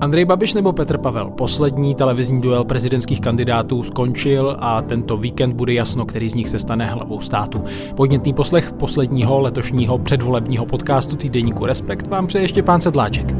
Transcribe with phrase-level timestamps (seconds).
[0.00, 1.30] Andrej Babiš nebo Petr Pavel?
[1.30, 6.58] Poslední televizní duel prezidentských kandidátů skončil a tento víkend bude jasno, který z nich se
[6.58, 7.64] stane hlavou státu.
[7.96, 13.34] Podnětný poslech posledního letošního předvolebního podcastu týdeníku Respekt vám přeje ještě pán Sedláček.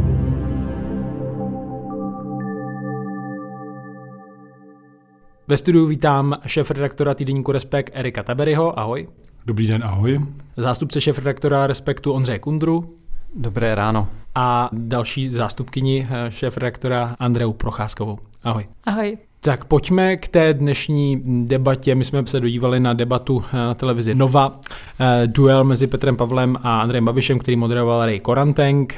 [5.48, 8.78] Ve studiu vítám šéf redaktora týdeníku Respekt Erika Taberyho.
[8.78, 9.08] Ahoj.
[9.46, 10.20] Dobrý den, ahoj.
[10.56, 12.94] Zástupce šéf redaktora Respektu Ondřeje Kundru.
[13.34, 14.08] Dobré ráno.
[14.34, 18.18] A další zástupkyni eh, šéf redaktora Andreu Procházkovou.
[18.44, 18.66] Ahoj.
[18.84, 19.18] Ahoj.
[19.40, 21.94] Tak pojďme k té dnešní debatě.
[21.94, 24.60] My jsme se dodívali na debatu eh, na televizi Nova,
[25.00, 28.96] eh, duel mezi Petrem Pavlem a Andrejem Babišem, který moderoval Ray Koranteng.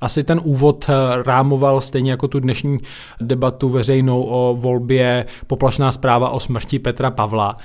[0.00, 0.90] Asi ten úvod
[1.26, 2.78] rámoval stejně jako tu dnešní
[3.20, 7.56] debatu veřejnou o volbě poplašná zpráva o smrti Petra Pavla.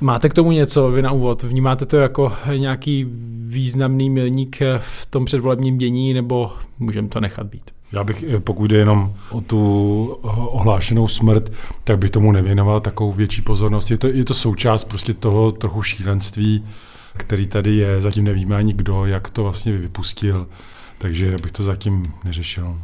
[0.00, 1.42] Máte k tomu něco vy na úvod?
[1.42, 3.06] Vnímáte to jako nějaký
[3.46, 7.70] významný milník v tom předvolebním dění, nebo můžeme to nechat být?
[7.92, 11.52] Já bych, pokud jde jenom o tu ohlášenou smrt,
[11.84, 13.90] tak bych tomu nevěnoval takovou větší pozornost.
[13.90, 16.64] Je to, je to součást prostě toho trochu šílenství,
[17.16, 18.00] který tady je.
[18.00, 20.46] Zatím nevíme ani kdo, jak to vlastně vypustil,
[20.98, 22.78] takže bych to zatím neřešil.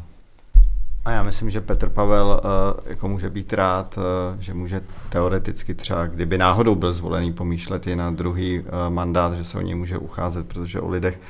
[1.10, 5.74] A já myslím, že Petr Pavel uh, jako může být rád, uh, že může teoreticky
[5.74, 9.74] třeba, kdyby náhodou byl zvolený, pomýšlet i na druhý uh, mandát, že se o něj
[9.74, 11.20] může ucházet, protože o lidech,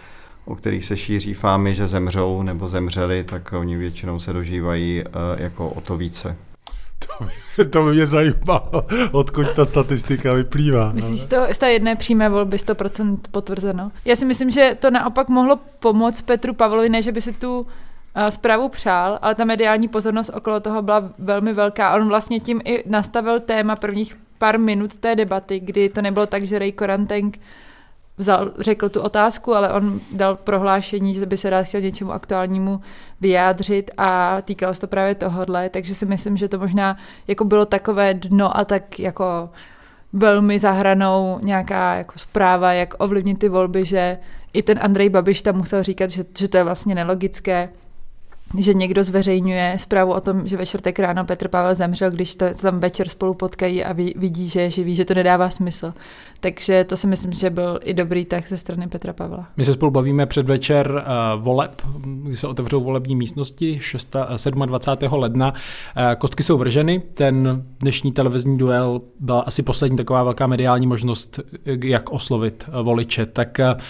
[0.44, 5.12] o kterých se šíří fámy, že zemřou nebo zemřeli, tak oni většinou se dožívají uh,
[5.36, 6.36] jako o to více.
[7.18, 10.92] To by, to by mě zajímalo, odkud ta statistika vyplývá.
[10.92, 13.92] Myslíš to z té jedné přímé volby 100% potvrzeno?
[14.04, 17.66] Já si myslím, že to naopak mohlo pomoct Petru Pavlovi, ne, že by si tu
[18.30, 21.94] zprávu přál, ale ta mediální pozornost okolo toho byla velmi velká.
[21.94, 26.44] On vlastně tím i nastavil téma prvních pár minut té debaty, kdy to nebylo tak,
[26.44, 27.41] že Ray Koranteng
[28.19, 32.81] vzal, řekl tu otázku, ale on dal prohlášení, že by se rád chtěl něčemu aktuálnímu
[33.20, 36.97] vyjádřit a týkalo se to právě tohohle, takže si myslím, že to možná
[37.28, 39.50] jako bylo takové dno a tak jako
[40.12, 44.19] velmi zahranou nějaká jako zpráva, jak ovlivnit ty volby, že
[44.53, 47.69] i ten Andrej Babiš tam musel říkat, že, že to je vlastně nelogické,
[48.59, 52.47] že někdo zveřejňuje zprávu o tom, že ve čtvrtek ráno Petr Pavel zemřel, když to
[52.55, 55.94] tam večer spolu potkají a vidí, že je živý, že to nedává smysl.
[56.41, 59.49] Takže to si myslím, že byl i dobrý tak ze strany Petra Pavla.
[59.56, 64.16] My se spolu bavíme předvečer uh, voleb, kdy se otevřou volební místnosti 6,
[64.67, 65.12] 27.
[65.12, 65.53] ledna.
[65.53, 71.41] Uh, kostky jsou vrženy, ten dnešní televizní duel byla asi poslední taková velká mediální možnost,
[71.65, 73.27] jak oslovit voliče.
[73.27, 73.81] Tak uh,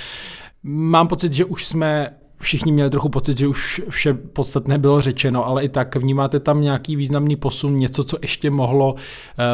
[0.62, 5.46] mám pocit, že už jsme všichni měli trochu pocit, že už vše podstatné bylo řečeno,
[5.46, 9.44] ale i tak vnímáte tam nějaký významný posun, něco, co ještě mohlo eh,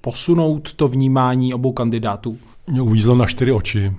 [0.00, 2.38] posunout to vnímání obou kandidátů?
[2.66, 3.92] Mě uvízlo na čtyři oči.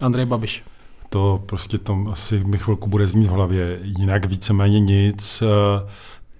[0.00, 0.62] Andrej Babiš.
[1.08, 3.80] To prostě tam asi mi chvilku bude znít v hlavě.
[3.82, 5.42] Jinak víceméně nic.
[5.42, 5.88] Eh,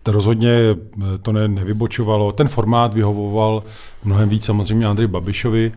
[0.03, 2.33] to rozhodně eh, to ne, nevybočovalo.
[2.33, 3.63] Ten formát vyhovoval
[4.05, 5.73] mnohem víc samozřejmě Andrej Babišovi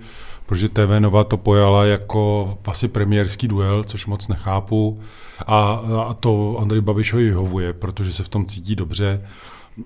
[0.49, 4.99] protože TV Nova to pojala jako asi premiérský duel, což moc nechápu.
[5.47, 9.21] A, a to Andrej Babišovi vyhovuje, protože se v tom cítí dobře,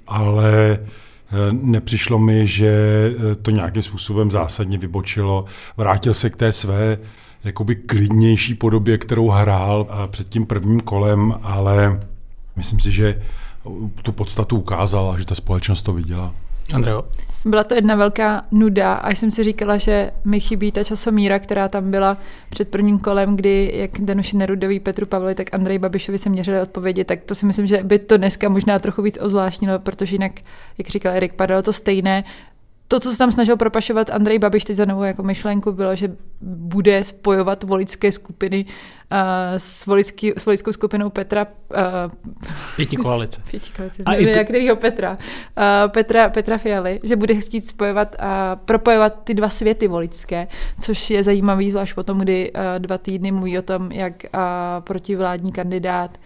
[0.08, 0.80] ale e,
[1.52, 2.68] nepřišlo mi, že
[3.32, 5.46] e, to nějakým způsobem zásadně vybočilo.
[5.78, 6.98] Vrátil se k té své
[7.44, 12.00] jakoby klidnější podobě, kterou hrál před tím prvním kolem, ale
[12.56, 13.22] myslím si, že
[14.02, 16.34] tu podstatu ukázal a že ta společnost to viděla.
[16.74, 17.04] Andreo?
[17.46, 21.68] Byla to jedna velká nuda a jsem si říkala, že mi chybí ta časomíra, která
[21.68, 22.18] tam byla
[22.50, 27.04] před prvním kolem, kdy jak Danuši Nerudový, Petru Pavli, tak Andrej Babišovi se měřili odpovědi,
[27.04, 30.32] tak to si myslím, že by to dneska možná trochu víc ozvláštnilo, protože jinak,
[30.78, 32.24] jak říkal Erik, padalo to stejné
[32.88, 36.16] to, co se tam snažil propašovat Andrej Babiš teď za novou jako myšlenku, bylo, že
[36.42, 39.18] bude spojovat voličské skupiny uh,
[39.58, 41.48] s, volický, s voličskou skupinou Petra.
[41.70, 41.78] Uh,
[42.76, 43.42] Pěti koalice.
[43.52, 44.04] Pěti koalice.
[44.06, 45.12] A i kterýho Petra?
[45.12, 46.30] Uh, Petra?
[46.30, 50.48] Petra Fialy, že bude chtít spojovat a propojovat ty dva světy voličské,
[50.80, 54.40] což je zajímavý, zvlášť potom, kdy uh, dva týdny mluví o tom, jak uh,
[54.80, 56.18] protivládní kandidát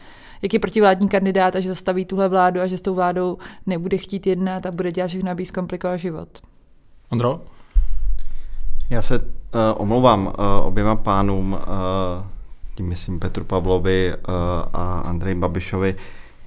[0.42, 3.98] jak je protivládní kandidát a že zastaví tuhle vládu a že s tou vládou nebude
[3.98, 6.30] chtít jednat a bude dělat všechno, aby zkomplikoval život.
[7.10, 7.42] Ondro?
[8.90, 9.26] Já se uh,
[9.78, 10.34] omlouvám uh,
[10.64, 11.60] oběma pánům, uh,
[12.76, 14.34] tím myslím Petru Pavlovi uh,
[14.74, 15.96] a Andrej Babišovi,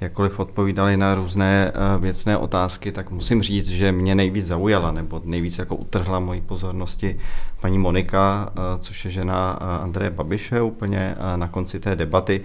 [0.00, 5.23] jakkoliv odpovídali na různé uh, věcné otázky, tak musím říct, že mě nejvíc zaujala, nebo
[5.25, 7.19] nejvíc jako utrhla mojí pozornosti
[7.61, 12.41] paní Monika, uh, což je žena uh, Andreje Babiše úplně uh, na konci té debaty,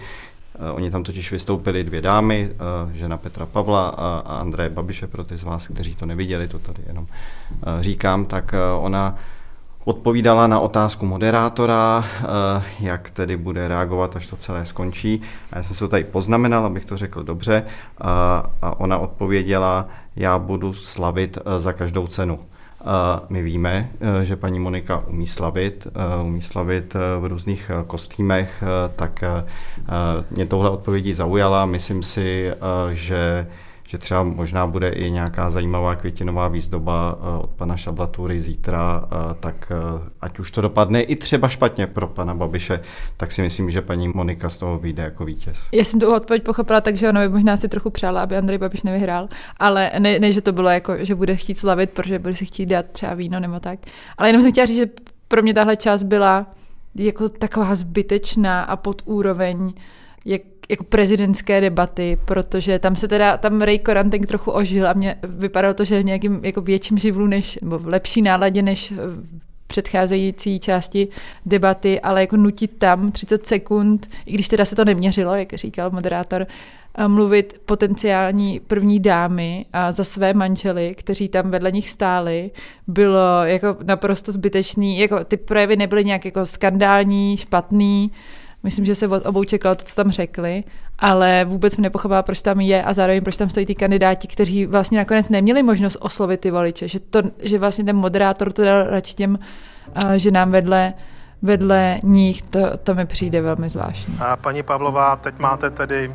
[0.74, 5.38] oni tam totiž vystoupili dvě dámy, eh, žena Petra Pavla a Andreje Babiše, pro ty
[5.38, 7.08] z vás, kteří to neviděli, to tady jenom
[7.52, 9.16] eh, říkám, tak ona
[9.86, 12.06] odpovídala na otázku moderátora,
[12.80, 15.22] jak tedy bude reagovat, až to celé skončí.
[15.52, 17.64] A já jsem se to tady poznamenal, abych to řekl dobře.
[18.62, 19.86] A ona odpověděla,
[20.16, 22.40] já budu slavit za každou cenu.
[23.30, 28.64] My víme, eh, že paní Monika umí slavit, eh, umí slavit eh, v různých kostýmech,
[28.96, 29.24] tak
[30.32, 31.66] mě tohle odpovědí zaujala.
[31.66, 32.52] Myslím si,
[32.94, 33.48] že
[33.88, 39.36] že třeba možná bude i nějaká zajímavá květinová výzdoba eh, od pana Šablatury zítra, eh,
[39.40, 42.80] tak eh, ať už to dopadne i třeba špatně pro pana Babiše,
[43.18, 45.70] tak si myslím, že paní Monika z toho vyjde jako vítěz.
[45.72, 48.84] Já jsem tu odpověď pochopila, takže ona by možná si trochu přála, aby Andrej Babiš
[48.84, 49.28] nevyhrál,
[49.58, 52.66] ale ne, ne, že to bylo jako, že bude chtít slavit, protože bude si chtít
[52.66, 53.80] dát třeba víno nebo tak.
[54.18, 54.90] Ale jenom jsem chtěla říct, že
[55.28, 56.48] pro mě tahle část byla
[56.96, 59.74] jako taková zbytečná a pod úroveň
[60.26, 65.16] jak jako prezidentské debaty, protože tam se teda, tam Ray Korantek trochu ožil a mě
[65.24, 68.94] vypadalo to, že v nějakým jako větším živlu než, nebo v lepší náladě než
[69.68, 71.08] předcházející části
[71.46, 75.92] debaty, ale jako nutit tam 30 sekund, i když teda se to neměřilo, jak říkal
[75.92, 76.48] moderátor,
[77.08, 82.52] mluvit potenciální první dámy a za své manžely, kteří tam vedle nich stáli,
[82.88, 88.12] bylo jako naprosto zbytečný, jako ty projevy nebyly nějak jako skandální, špatný,
[88.66, 90.64] Myslím, že se od obou čekalo to, co tam řekli,
[91.00, 94.66] ale vůbec jsem nepochopila, proč tam je a zároveň proč tam stojí ty kandidáti, kteří
[94.66, 98.84] vlastně nakonec neměli možnost oslovit ty voliče, že, to, že vlastně ten moderátor to dal
[98.84, 99.40] radši těm
[99.98, 100.94] uh, ženám vedle
[101.42, 104.18] vedle nich, to, to mi přijde velmi zvláštní.
[104.20, 106.12] A paní Pavlová, teď máte tedy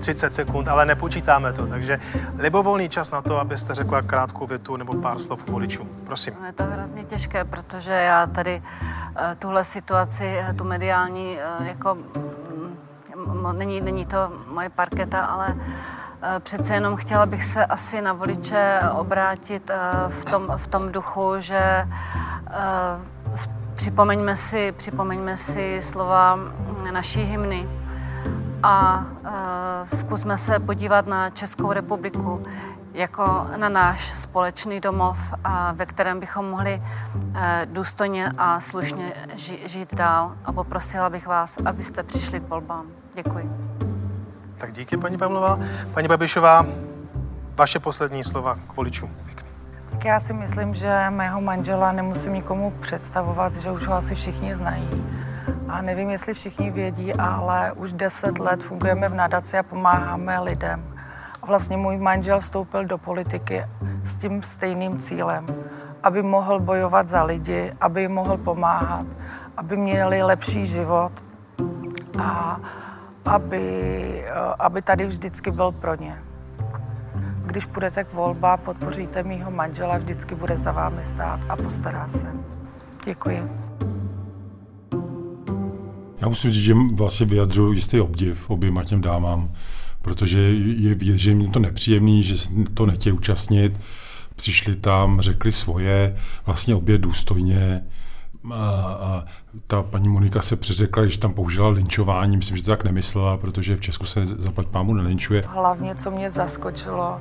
[0.00, 2.00] 30 sekund, ale nepočítáme to, takže
[2.38, 5.88] libovolný čas na to, abyste řekla krátkou větu nebo pár slov k voličům.
[6.06, 6.34] Prosím.
[6.40, 8.62] No, je to hrozně těžké, protože já tady
[9.16, 15.56] eh, tuhle situaci, eh, tu mediální, eh, jako mm, není, není to moje parketa, ale
[16.38, 19.70] Přece jenom chtěla bych se asi na voliče obrátit
[20.08, 21.88] v tom, v tom duchu, že
[23.74, 26.38] připomeňme si, připomeňme si slova
[26.92, 27.68] naší hymny,
[28.64, 32.46] a uh, zkusme se podívat na Českou republiku
[32.94, 36.82] jako na náš společný domov, a ve kterém bychom mohli
[37.14, 37.32] uh,
[37.64, 40.32] důstojně a slušně ži- žít dál.
[40.44, 42.86] A poprosila bych vás, abyste přišli k volbám.
[43.14, 43.50] Děkuji.
[44.58, 45.58] Tak díky, paní Pavlová.
[45.94, 46.66] Paní Babišová,
[47.56, 49.10] vaše poslední slova k voličům.
[49.90, 54.56] Tak já si myslím, že mého manžela nemusím nikomu představovat, že už ho asi všichni
[54.56, 54.88] znají
[55.68, 60.94] a nevím, jestli všichni vědí, ale už deset let fungujeme v nadaci a pomáháme lidem.
[61.42, 63.64] A vlastně můj manžel vstoupil do politiky
[64.04, 65.46] s tím stejným cílem,
[66.02, 69.06] aby mohl bojovat za lidi, aby jim mohl pomáhat,
[69.56, 71.12] aby měli lepší život
[72.18, 72.60] a
[73.24, 74.24] aby,
[74.58, 76.18] aby tady vždycky byl pro ně.
[77.46, 82.26] Když půjdete k volbám, podpoříte mýho manžela, vždycky bude za vámi stát a postará se.
[83.04, 83.50] Děkuji.
[86.24, 89.52] Já musím říct, že vlastně vyjadřuju jistý obdiv oběma těm dámám,
[90.02, 90.38] protože
[90.78, 92.34] je vidět, že jim to nepříjemný, že
[92.74, 93.80] to nechtějí účastnit.
[94.36, 96.16] Přišli tam, řekli svoje,
[96.46, 97.84] vlastně obě důstojně,
[98.52, 98.56] a,
[99.00, 99.24] a
[99.66, 103.76] ta paní Monika se přeřekla, že tam použila linčování, myslím, že to tak nemyslela, protože
[103.76, 105.42] v Česku se zaplať pámu nelinčuje.
[105.48, 107.20] Hlavně, co mě zaskočilo,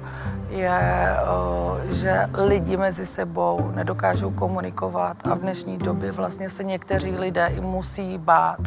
[0.50, 1.16] je,
[1.90, 7.62] že lidi mezi sebou nedokážou komunikovat a v dnešní době vlastně se někteří lidé i
[7.62, 8.60] musí bát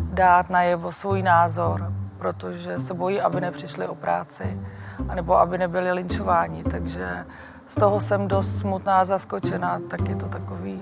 [0.00, 4.60] dát najevo svůj názor, protože se bojí, aby nepřišli o práci,
[5.08, 6.62] anebo aby nebyli linčováni.
[6.62, 7.24] Takže
[7.66, 10.80] z toho jsem dost smutná a zaskočená, tak je to takový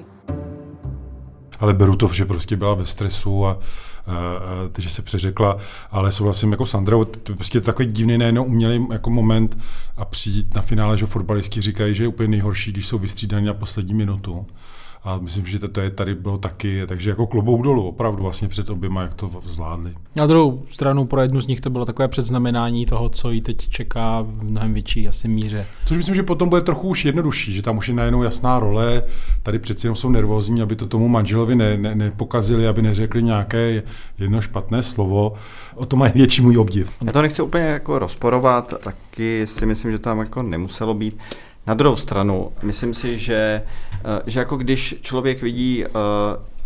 [1.60, 3.58] ale beru to, že prostě byla ve stresu a, a,
[4.76, 5.58] a že se přeřekla,
[5.90, 9.58] ale souhlasím jako Sandra, to prostě takový divný nejenom umělý jako moment
[9.96, 13.54] a přijít na finále, že fotbalisti říkají, že je úplně nejhorší, když jsou vystřídaní na
[13.54, 14.46] poslední minutu.
[15.06, 18.68] A myslím, že to je tady bylo taky, takže jako klobouk dolů, opravdu vlastně před
[18.68, 19.94] oběma, jak to zvládli.
[20.16, 23.68] Na druhou stranu pro jednu z nich to bylo takové předznamenání toho, co jí teď
[23.68, 25.66] čeká v mnohem větší asi míře.
[25.86, 29.02] Což myslím, že potom bude trochu už jednodušší, že tam už je najednou jasná role,
[29.42, 33.82] tady přeci jenom jsou nervózní, aby to tomu manželovi ne, ne, nepokazili, aby neřekli nějaké
[34.18, 35.32] jedno špatné slovo.
[35.74, 36.90] O to mají větší můj obdiv.
[37.04, 41.18] Já to nechci úplně jako rozporovat, taky si myslím, že tam jako nemuselo být.
[41.66, 43.62] Na druhou stranu, myslím si, že,
[44.04, 45.88] eh, že jako když člověk vidí eh,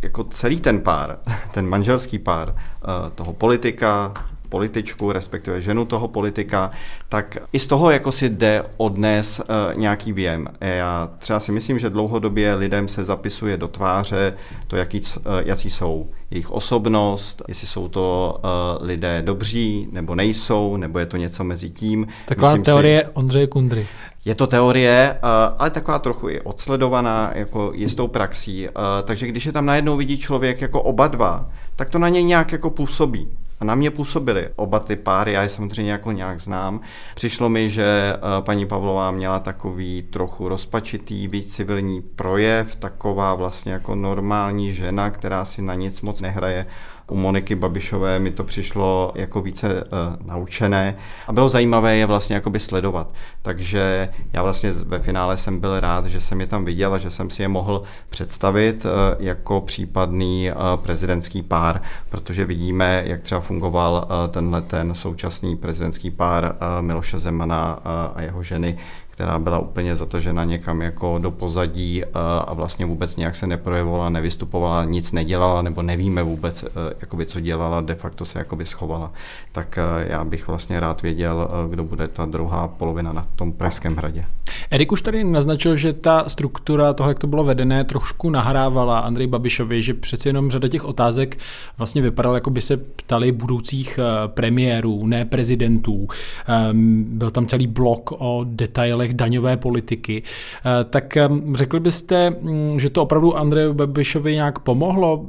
[0.02, 1.18] jako celý ten pár,
[1.54, 4.14] ten manželský pár, eh, toho politika,
[4.50, 6.70] političku, respektive ženu toho politika,
[7.08, 9.40] tak i z toho jako si jde odnes
[9.74, 10.46] nějaký věm.
[10.60, 14.34] Já třeba si myslím, že dlouhodobě lidem se zapisuje do tváře
[14.66, 15.00] to, jaký,
[15.44, 21.16] jaký jsou jejich osobnost, jestli jsou to uh, lidé dobří nebo nejsou, nebo je to
[21.16, 22.06] něco mezi tím.
[22.26, 23.86] Taková Myslím teorie si, Ondřeje Kundry.
[24.24, 25.28] Je to teorie, uh,
[25.58, 28.68] ale taková trochu i odsledovaná jako jistou praxí.
[28.68, 32.24] Uh, takže když je tam najednou vidí člověk jako oba dva, tak to na něj
[32.24, 33.28] nějak jako působí.
[33.60, 36.80] A na mě působily oba ty páry, já je samozřejmě jako nějak znám.
[37.14, 43.94] Přišlo mi, že paní Pavlová měla takový trochu rozpačitý, víc civilní projev, taková vlastně jako
[43.94, 46.66] normální žena, která si na nic moc nehraje
[47.10, 52.34] u Moniky Babišové mi to přišlo jako více uh, naučené a bylo zajímavé je vlastně
[52.34, 53.10] jakoby sledovat.
[53.42, 57.10] Takže já vlastně ve finále jsem byl rád, že jsem je tam viděl a že
[57.10, 63.40] jsem si je mohl představit uh, jako případný uh, prezidentský pár, protože vidíme, jak třeba
[63.40, 68.78] fungoval uh, tenhle ten současný prezidentský pár uh, Miloše Zemana uh, a jeho ženy,
[69.20, 72.04] která byla úplně zatažena někam jako do pozadí
[72.46, 76.64] a vlastně vůbec nějak se neprojevovala, nevystupovala, nic nedělala, nebo nevíme vůbec,
[77.00, 79.12] jakoby, co dělala, de facto se jakoby schovala.
[79.52, 84.24] Tak já bych vlastně rád věděl, kdo bude ta druhá polovina na tom Pražském hradě.
[84.70, 89.26] Erik už tady naznačil, že ta struktura toho, jak to bylo vedené, trošku nahrávala Andrej
[89.26, 91.38] Babišovi, že přeci jenom řada těch otázek
[91.78, 96.08] vlastně vypadala, jako by se ptali budoucích premiérů, ne prezidentů.
[96.46, 100.22] Ehm, byl tam celý blok o detailech těch daňové politiky.
[100.22, 101.18] Eh, tak
[101.54, 105.26] řekli byste, mm, že to opravdu Andreju Babišovi nějak pomohlo?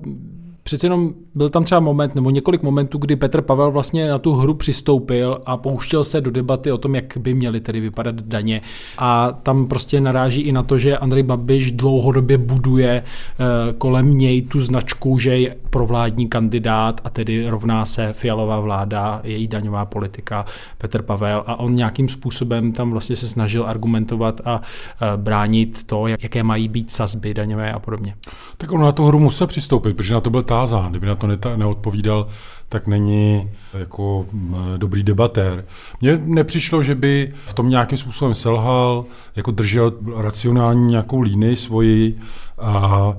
[0.64, 4.34] Přece jenom byl tam třeba moment nebo několik momentů, kdy Petr Pavel vlastně na tu
[4.34, 8.62] hru přistoupil a pouštěl se do debaty o tom, jak by měly tedy vypadat daně.
[8.98, 14.42] A tam prostě naráží i na to, že Andrej Babiš dlouhodobě buduje eh, kolem něj
[14.42, 20.46] tu značku, že je provládní kandidát a tedy rovná se fialová vláda, její daňová politika,
[20.78, 26.08] Petr Pavel a on nějakým způsobem tam vlastně se snažil argumentovat a eh, bránit to,
[26.08, 28.16] jaké mají být sazby daňové a podobně.
[28.58, 30.92] Tak on na tu hru musel přistoupit, protože na to byl tázán.
[30.92, 32.28] Kdyby na to neodpovídal,
[32.70, 34.26] tak není jako
[34.78, 35.66] dobrý debatér.
[36.02, 39.06] Mně nepřišlo, že by v tom nějakým způsobem selhal,
[39.36, 42.20] jako držel racionální nějakou línii svoji
[42.60, 43.14] a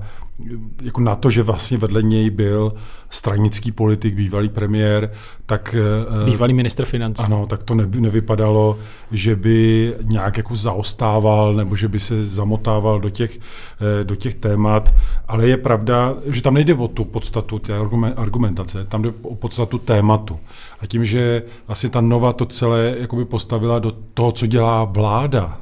[0.81, 2.73] jako na to, že vlastně vedle něj byl
[3.09, 5.11] stranický politik, bývalý premiér,
[5.45, 5.75] tak...
[6.21, 7.23] Eh, bývalý minister financí.
[7.23, 8.79] Ano, tak to nevypadalo,
[9.11, 14.35] že by nějak jako zaostával nebo že by se zamotával do těch, eh, do těch
[14.35, 14.93] témat,
[15.27, 17.73] ale je pravda, že tam nejde o tu podstatu té
[18.15, 20.39] argumentace, tam jde o podstatu tématu.
[20.79, 25.57] A tím, že vlastně ta nova to celé jakoby postavila do toho, co dělá vláda,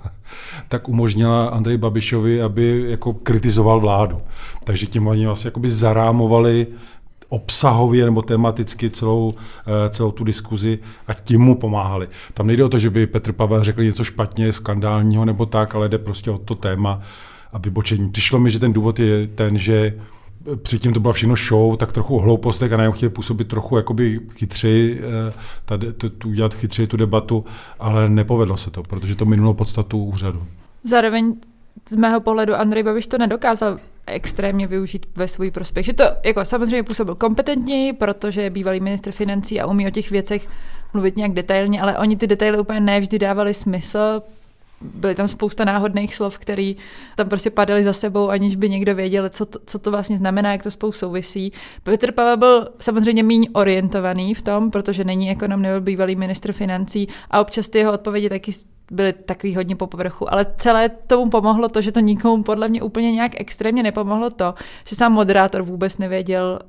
[0.68, 4.22] tak umožnila Andrej Babišovi, aby jako kritizoval vládu.
[4.64, 6.68] Takže tím oni vlastně jakoby zarámovali
[7.30, 12.08] obsahově nebo tematicky celou, eh, celou tu diskuzi a tím mu pomáhali.
[12.34, 15.90] Tam nejde o to, že by Petr Pavel řekl něco špatně, skandálního nebo tak, ale
[15.90, 17.02] jde prostě o to téma
[17.54, 18.12] a vybočení.
[18.12, 19.94] Přišlo mi, že ten důvod je ten, že
[20.64, 25.00] předtím to byla všechno show, tak trochu hloupostek a najednou chtěli působit trochu jakoby chytři,
[25.30, 25.34] eh,
[25.66, 27.46] tady, tu, udělat chytři tu debatu,
[27.80, 30.44] ale nepovedlo se to, protože to minulo podstatu úřadu.
[30.84, 31.36] Zároveň
[31.90, 35.86] z mého pohledu Andrej Babiš to nedokázal extrémně využít ve svůj prospěch.
[35.86, 40.12] Že to jako samozřejmě působil kompetentněji, protože je bývalý ministr financí a umí o těch
[40.12, 40.48] věcech
[40.94, 44.22] mluvit nějak detailně, ale oni ty detaily úplně nevždy dávali smysl,
[44.82, 46.74] byly tam spousta náhodných slov, které
[47.16, 50.52] tam prostě padaly za sebou, aniž by někdo věděl, co to, co to vlastně znamená,
[50.52, 51.52] jak to spolu souvisí.
[51.84, 57.08] Petr Pavel byl samozřejmě méně orientovaný v tom, protože není ekonom, nebyl bývalý ministr financí
[57.30, 58.52] a občas ty jeho odpovědi taky
[58.92, 62.82] byly takový hodně po povrchu, ale celé tomu pomohlo to, že to nikomu podle mě
[62.82, 64.54] úplně nějak extrémně nepomohlo to,
[64.88, 66.60] že sám moderátor vůbec nevěděl,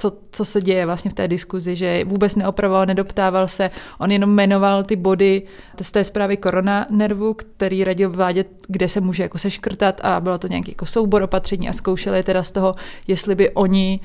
[0.00, 4.30] co, co se děje vlastně v té diskuzi, že vůbec neopravoval, nedoptával se, on jenom
[4.30, 5.42] jmenoval ty body
[5.80, 10.38] z té zprávy korona nervu, který radil vládě, kde se může jako seškrtat a bylo
[10.38, 12.74] to nějaký jako soubor opatření a zkoušeli teda z toho,
[13.06, 14.00] jestli by oni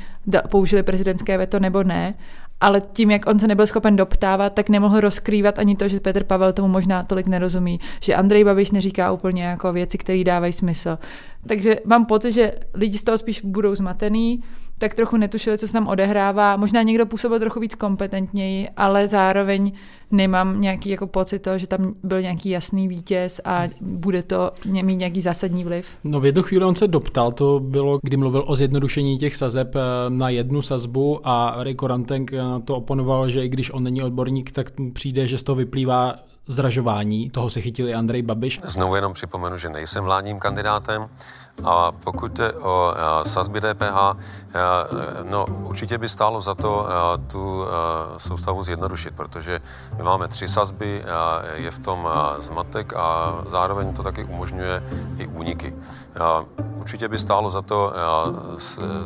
[0.49, 2.13] použili prezidentské veto nebo ne.
[2.61, 6.23] Ale tím, jak on se nebyl schopen doptávat, tak nemohl rozkrývat ani to, že Petr
[6.23, 10.97] Pavel tomu možná tolik nerozumí, že Andrej Babiš neříká úplně jako věci, které dávají smysl.
[11.47, 14.43] Takže mám pocit, že lidi z toho spíš budou zmatený,
[14.77, 16.57] tak trochu netušili, co se tam odehrává.
[16.57, 19.71] Možná někdo působil trochu víc kompetentněji, ale zároveň
[20.11, 24.95] nemám nějaký jako pocit toho, že tam byl nějaký jasný vítěz a bude to mít
[24.95, 25.87] nějaký zásadní vliv.
[26.03, 29.75] No v jednu chvíli on se doptal, to bylo, kdy mluvil o zjednodušení těch sazeb
[29.75, 29.79] eh,
[30.09, 34.51] na jednu sazbu a Rico Rantenk na to oponoval, že i když on není odborník,
[34.51, 36.15] tak přijde, že z toho vyplývá
[36.47, 38.59] zdražování, toho se chytil i Andrej Babiš.
[38.63, 41.07] Znovu jenom připomenu, že nejsem vládním kandidátem
[41.63, 42.93] A pokud jde o
[43.23, 44.17] sazby DPH,
[45.23, 46.87] no určitě by stálo za to
[47.27, 47.65] tu
[48.17, 49.59] soustavu zjednodušit, protože
[49.97, 51.05] my máme tři sazby,
[51.53, 54.83] je v tom zmatek a zároveň to taky umožňuje
[55.17, 55.75] i úniky.
[56.75, 57.93] Určitě by stálo za to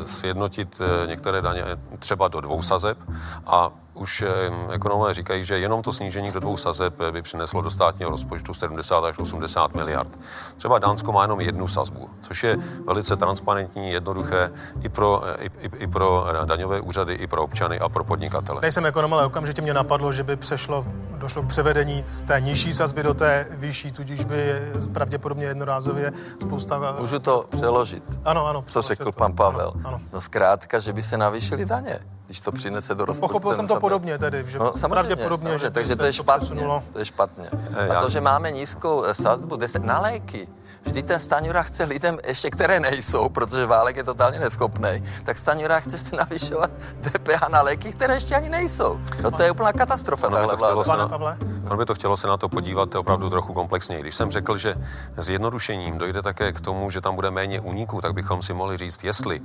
[0.05, 1.63] sjednotit některé daně
[1.99, 2.97] třeba do dvou sazeb
[3.45, 4.23] a už
[4.71, 9.03] ekonomové říkají, že jenom to snížení do dvou sazeb by přineslo do státního rozpočtu 70
[9.03, 10.19] až 80 miliard.
[10.57, 14.51] Třeba Dánsko má jenom jednu sazbu, což je velice transparentní, jednoduché
[14.81, 18.61] i pro, i, i, i pro daňové úřady, i pro občany a pro podnikatele.
[18.61, 20.85] Nejsem ekonom, ale okamžitě mě napadlo, že by přešlo,
[21.17, 24.61] došlo k převedení z té nižší sazby do té vyšší, tudíž by
[24.93, 26.95] pravděpodobně jednorázově spousta...
[26.99, 28.03] Můžu to přeložit?
[28.25, 28.63] Ano, ano.
[28.67, 29.71] Co řekl pan Pavel?
[29.75, 30.01] Ano, ano.
[30.13, 31.99] No zkrátka, že by se navýšily daně
[32.29, 33.27] když to přinese do rozpočtu.
[33.27, 36.61] Pochopil jsem to podobně tedy, že no, samozřejmě, pravděpodobně, samozřejmě, že takže to je špatně.
[36.93, 37.49] To je špatně.
[37.97, 40.47] A to, že máme nízkou eh, sazbu 10 na léky,
[40.85, 45.79] Vždyť ten Staňura chce lidem, ještě které nejsou, protože Válek je totálně neschopný, tak Staňura
[45.79, 46.71] chce se navyšovat
[47.01, 48.99] DPH na léky, které ještě ani nejsou.
[49.21, 50.29] No to je úplná katastrofa.
[50.29, 51.37] To chtělo se na,
[51.69, 54.01] ono by to chtělo se na to podívat opravdu trochu komplexněji.
[54.01, 54.75] Když jsem řekl, že
[55.17, 59.03] zjednodušením dojde také k tomu, že tam bude méně úniků, tak bychom si mohli říct,
[59.03, 59.41] jestli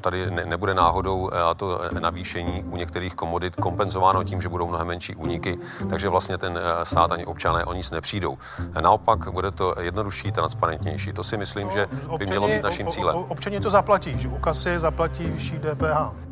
[0.00, 5.58] tady nebude náhodou to navýšení u některých komodit kompenzováno tím, že budou mnohem menší úniky,
[5.90, 8.38] takže vlastně ten eh, stát ani občané o nic nepřijdou.
[8.80, 11.12] Naopak bude to jednodušší transparentnější.
[11.12, 13.16] To si myslím, no, že by občani, mělo být naším cílem.
[13.16, 16.28] Občani to zaplatí, že u kasy zaplatí vyšší DPH.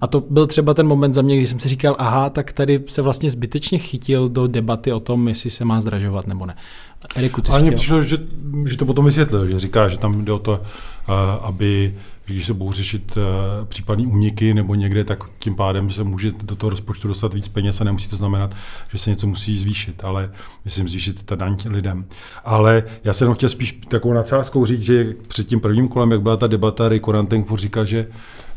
[0.00, 2.84] A to byl třeba ten moment za mě, kdy jsem si říkal, aha, tak tady
[2.86, 6.56] se vlastně zbytečně chytil do debaty o tom, jestli se má zdražovat nebo ne.
[7.14, 8.16] Eriku, ty Ale mně přišlo, že,
[8.66, 11.94] že to potom vysvětlil, že říká, že tam jde o to, eh, aby
[12.28, 16.56] když se budou řešit uh, případný úniky nebo někde, tak tím pádem se může do
[16.56, 18.54] toho rozpočtu dostat víc peněz a nemusí to znamenat,
[18.92, 20.30] že se něco musí zvýšit, ale
[20.64, 22.04] myslím zvýšit ta daň lidem.
[22.44, 26.36] Ale já jsem chtěl spíš takovou nadsázkou říct, že před tím prvním kolem, jak byla
[26.36, 28.06] ta debata, Rick Rantenfurt říkal, že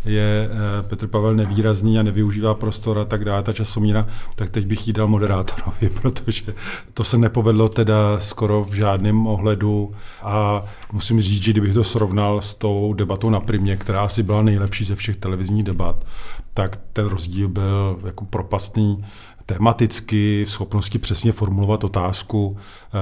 [0.06, 4.66] je eh, Petr Pavel nevýrazný a nevyužívá prostor a tak dále, ta časomíra, tak teď
[4.66, 6.54] bych jí dal moderátorovi, protože
[6.94, 9.92] to se nepovedlo teda skoro v žádném ohledu.
[10.22, 14.42] A musím říct, že kdybych to srovnal s tou debatou na Primě, která asi byla
[14.42, 16.06] nejlepší ze všech televizních debat,
[16.54, 19.06] tak ten rozdíl byl jako propastný
[19.46, 22.58] tematicky, v schopnosti přesně formulovat otázku,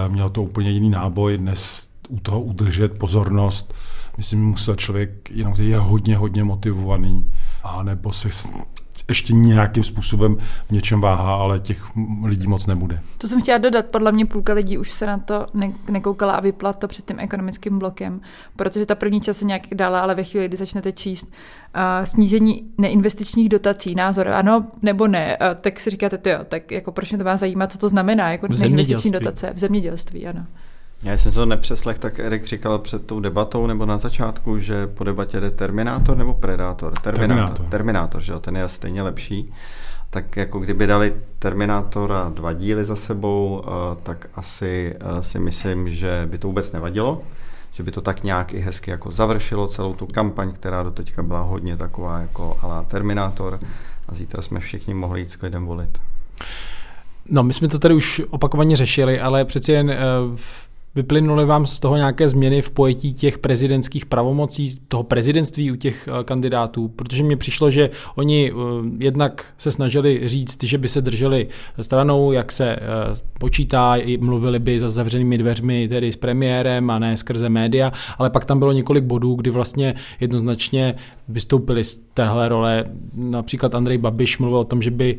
[0.06, 3.74] eh, měl to úplně jiný náboj, dnes u toho udržet pozornost,
[4.20, 7.32] myslím, musel člověk, jenom je hodně, hodně motivovaný,
[7.64, 8.30] a nebo se
[9.10, 11.84] ještě nějakým způsobem v něčem váhá, ale těch
[12.24, 13.00] lidí moc nebude.
[13.18, 16.40] To jsem chtěla dodat, podle mě půlka lidí už se na to ne- nekoukala a
[16.40, 18.22] vypla to před tím ekonomickým blokem,
[18.56, 22.64] protože ta první čas se nějak dala, ale ve chvíli, kdy začnete číst uh, snížení
[22.78, 27.18] neinvestičních dotací, názor ano nebo ne, uh, tak si říkáte, jo, tak jako proč mě
[27.18, 30.46] to má zajímat, co to znamená, jako neinvestiční dotace v zemědělství, ano.
[31.04, 35.04] Já jsem to nepřeslech, tak Erik říkal před tou debatou nebo na začátku, že po
[35.04, 36.94] debatě jde Terminátor nebo Predátor?
[36.94, 37.28] Terminátor.
[37.28, 39.54] Terminátor, Terminátor že jo, ten je stejně lepší.
[40.10, 43.70] Tak jako kdyby dali Terminátora dva díly za sebou, eh,
[44.04, 47.22] tak asi eh, si myslím, že by to vůbec nevadilo
[47.80, 51.24] že by to tak nějak i hezky jako završilo celou tu kampaň, která do teďka
[51.24, 53.60] byla hodně taková jako alá Terminátor
[54.08, 56.02] a zítra jsme všichni mohli jít s klidem volit.
[57.30, 59.96] No, my jsme to tady už opakovaně řešili, ale přeci jen uh,
[60.96, 66.08] Vyplynuly vám z toho nějaké změny v pojetí těch prezidentských pravomocí, toho prezidentství u těch
[66.08, 66.88] eh, kandidátů?
[66.88, 68.56] Protože mně přišlo, že oni eh,
[69.00, 71.48] jednak se snažili říct, že by se drželi
[71.82, 72.80] stranou, jak se eh,
[73.40, 78.46] počítá, mluvili by za zavřenými dveřmi, tedy s premiérem a ne skrze média, ale pak
[78.46, 80.96] tam bylo několik bodů, kdy vlastně jednoznačně
[81.28, 82.86] vystoupili z téhle role.
[83.16, 85.18] Například Andrej Babiš mluvil o tom, že by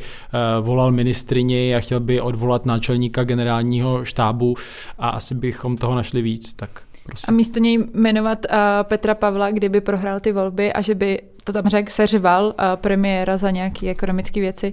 [0.60, 4.54] volal ministrině a chtěl by odvolat náčelníka generálního štábu
[4.98, 6.70] a asi bych bychom toho našli víc, tak
[7.04, 7.24] prosím.
[7.28, 11.52] A místo něj jmenovat uh, Petra Pavla, kdyby prohrál ty volby a že by to
[11.52, 14.72] tam řekl, seřval uh, premiéra za nějaké ekonomické věci.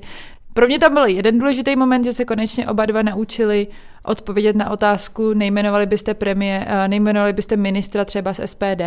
[0.54, 3.67] Pro mě tam byl jeden důležitý moment, že se konečně oba dva naučili
[4.04, 8.84] odpovědět na otázku, nejmenovali byste premiér, uh, nejmenovali byste ministra třeba z SPD,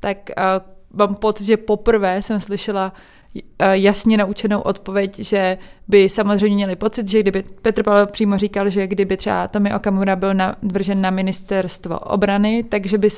[0.00, 3.17] tak uh, mám pocit, že poprvé jsem slyšela Eh,
[3.72, 8.86] jasně naučenou odpověď, že by samozřejmě měli pocit, že kdyby Petr Pavel přímo říkal, že
[8.86, 13.08] kdyby třeba Tomi Okamura byl navržen na ministerstvo obrany, takže by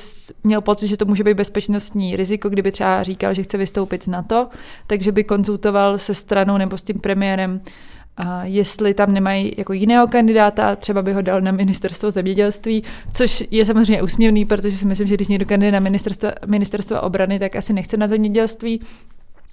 [0.43, 4.07] měl pocit, že to může být bezpečnostní riziko, kdyby třeba říkal, že chce vystoupit z
[4.07, 4.47] NATO,
[4.87, 7.61] takže by konzultoval se stranou nebo s tím premiérem
[8.17, 13.43] a jestli tam nemají jako jiného kandidáta, třeba by ho dal na ministerstvo zemědělství, což
[13.51, 17.55] je samozřejmě úsměvný, protože si myslím, že když někdo kandiduje na ministerstvo, ministerstvo obrany, tak
[17.55, 18.79] asi nechce na zemědělství,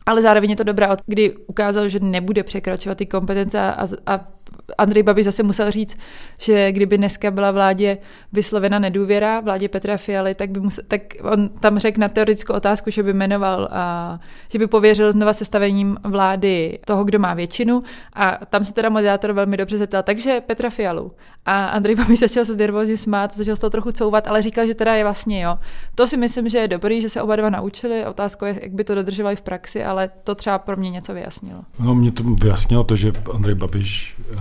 [0.08, 4.28] ale zároveň je to dobrá, kdy ukázal, že nebude překračovat ty kompetence a, a
[4.78, 5.96] Andrej Babiš zase musel říct,
[6.38, 7.98] že kdyby dneska byla vládě
[8.32, 12.90] vyslovena nedůvěra, vládě Petra Fialy, tak by musel, tak on tam řekl na teoretickou otázku,
[12.90, 14.20] že by jmenoval, a,
[14.52, 17.82] že by pověřil znova sestavením vlády toho, kdo má většinu
[18.14, 21.12] a tam se teda moderátor velmi dobře zeptal, takže Petra Fialu.
[21.46, 24.74] A Andrej Babiš začal se nervózně smát, začal se to trochu couvat, ale říkal, že
[24.74, 25.58] teda je vlastně jo.
[25.94, 28.06] To si myslím, že je dobrý, že se oba dva naučili.
[28.06, 31.60] Otázka je, jak by to dodržovali v praxi, ale to třeba pro mě něco vyjasnilo.
[31.78, 34.40] No, mě to vyjasnilo to, že Andrej Babiš uh,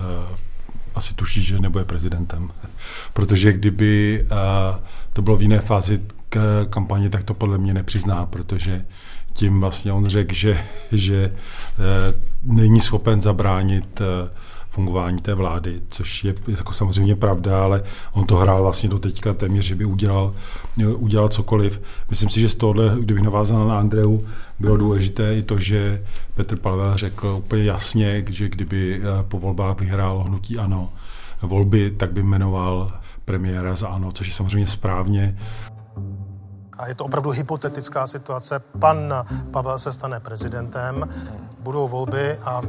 [0.94, 2.50] asi tuší, že nebude prezidentem.
[3.12, 4.38] Protože kdyby uh,
[5.12, 8.84] to bylo v jiné fázi k kampaně, tak to podle mě nepřizná, protože
[9.32, 14.00] tím vlastně on řekl, že, že uh, není schopen zabránit
[14.70, 19.34] fungování té vlády, což je jako samozřejmě pravda, ale on to hrál vlastně do teďka
[19.34, 20.34] téměř, že by udělal,
[20.96, 21.82] udělal cokoliv.
[22.10, 24.18] Myslím si, že z tohohle, kdybych navázal na Andreu,
[24.58, 26.04] bylo důležité i to, že
[26.34, 30.92] Petr Pavel řekl úplně jasně, že kdyby eh, po volbách vyhrálo hnutí ANO
[31.42, 32.92] volby, tak by jmenoval
[33.24, 35.38] premiéra za ANO, což je samozřejmě správně.
[36.78, 38.58] A je to opravdu hypotetická situace.
[38.78, 39.14] Pan
[39.50, 41.08] Pavel se stane prezidentem,
[41.60, 42.62] budou volby a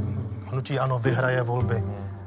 [0.51, 1.83] hnutí ANO vyhraje volby.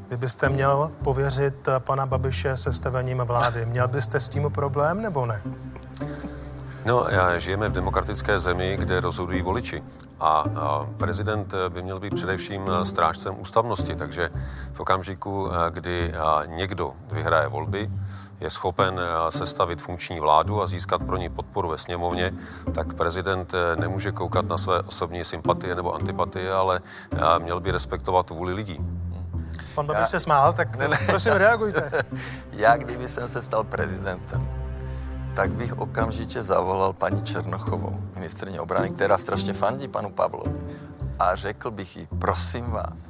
[0.08, 5.42] Kdybyste měl pověřit pana Babiše sestavením vlády, měl byste s tím problém nebo ne?
[6.84, 9.82] No, já žijeme v demokratické zemi, kde rozhodují voliči.
[10.20, 14.30] A, a prezident by měl být především strážcem ústavnosti, takže
[14.72, 16.14] v okamžiku, kdy
[16.46, 17.90] někdo vyhraje volby,
[18.42, 19.00] je schopen
[19.30, 22.32] sestavit funkční vládu a získat pro ní podporu ve sněmovně,
[22.74, 26.80] tak prezident nemůže koukat na své osobní sympatie nebo antipatie, ale
[27.38, 28.80] měl by respektovat vůli lidí.
[29.74, 30.98] Pan Babiš se smál, tak ne, ne.
[31.06, 31.90] prosím reagujte.
[32.52, 34.48] Já, kdyby jsem se stal prezidentem,
[35.34, 40.60] tak bych okamžitě zavolal paní Černochovou, ministrně obrany, která strašně fandí panu Pavlovi.
[41.18, 43.08] A řekl bych jí, prosím vás,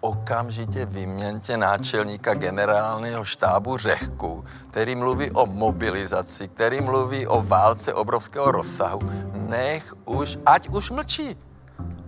[0.00, 8.50] okamžitě vyměňte náčelníka generálního štábu Řehku, který mluví o mobilizaci, který mluví o válce obrovského
[8.52, 9.00] rozsahu.
[9.32, 11.36] Nech už, ať už mlčí.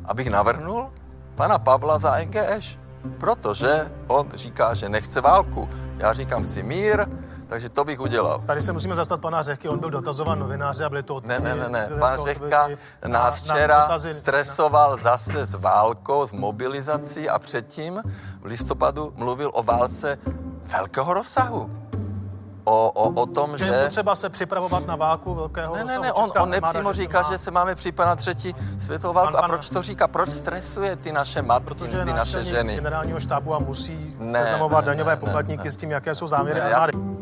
[0.05, 0.92] Abych navrhnul
[1.35, 2.79] pana Pavla za NGŠ.
[3.20, 5.68] Protože on říká, že nechce válku.
[5.98, 7.07] Já říkám, chci mír,
[7.48, 8.42] takže to bych udělal.
[8.46, 11.44] Tady se musíme zastat pana Řehky, on byl dotazován novináři a byly to odpovědi.
[11.44, 11.96] Ne, ne, ne, ne.
[11.98, 12.68] Pan Řehka
[13.06, 18.02] nás včera stresoval zase s válkou, s mobilizací a předtím
[18.40, 20.18] v listopadu mluvil o válce
[20.72, 21.70] velkého rozsahu.
[22.64, 23.64] O, o, o tom, že...
[23.64, 27.32] Je třeba se připravovat na válku velkého Ne, ne, ne, on, on nepřímo říká, má...
[27.32, 29.32] že se máme připravovat na třetí světovou válku.
[29.32, 29.50] Pan, pan...
[29.50, 30.08] A proč to říká?
[30.08, 32.74] Proč stresuje ty naše matky, Protože ty naše ženy?
[32.74, 36.26] generálního štábu a musí ne, seznamovat ne, daňové ne, poplatníky ne, s tím, jaké jsou
[36.26, 37.17] záměry ne, armády.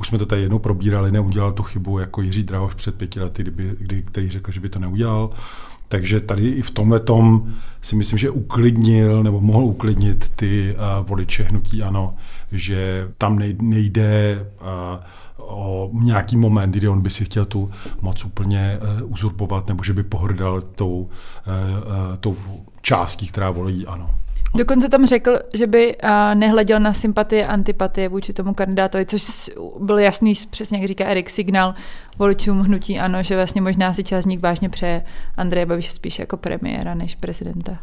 [0.00, 3.42] Už jsme to tady jednou probírali, neudělal tu chybu jako Jiří Drahoš před pěti lety,
[3.42, 5.30] kdyby, kdy, který řekl, že by to neudělal.
[5.88, 11.06] Takže tady i v tomhle tom si myslím, že uklidnil nebo mohl uklidnit ty uh,
[11.06, 12.14] voliče hnutí ano,
[12.52, 15.04] že tam nejde uh,
[15.36, 19.92] o nějaký moment, kdy on by si chtěl tu moc úplně uh, uzurpovat nebo že
[19.92, 22.36] by pohrdal tou, uh, uh, tou
[22.82, 24.10] částí, která volí ano.
[24.54, 25.96] Dokonce tam řekl, že by
[26.34, 31.74] nehleděl na sympatie antipatie vůči tomu kandidátovi, což byl jasný, přesně jak říká Erik, signál
[32.18, 35.02] voličům hnutí ano, že vlastně možná si část z nich vážně přeje
[35.36, 37.78] Andreje Babiše spíš jako premiéra než prezidenta.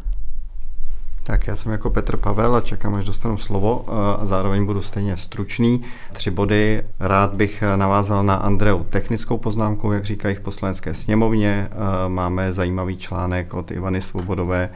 [1.25, 3.85] Tak já jsem jako Petr Pavel a čekám, až dostanu slovo
[4.21, 5.81] a zároveň budu stejně stručný.
[6.13, 6.83] Tři body.
[6.99, 11.69] Rád bych navázal na Andreu technickou poznámku, jak říkají v poslanecké sněmovně.
[12.07, 14.69] Máme zajímavý článek od Ivany Svobodové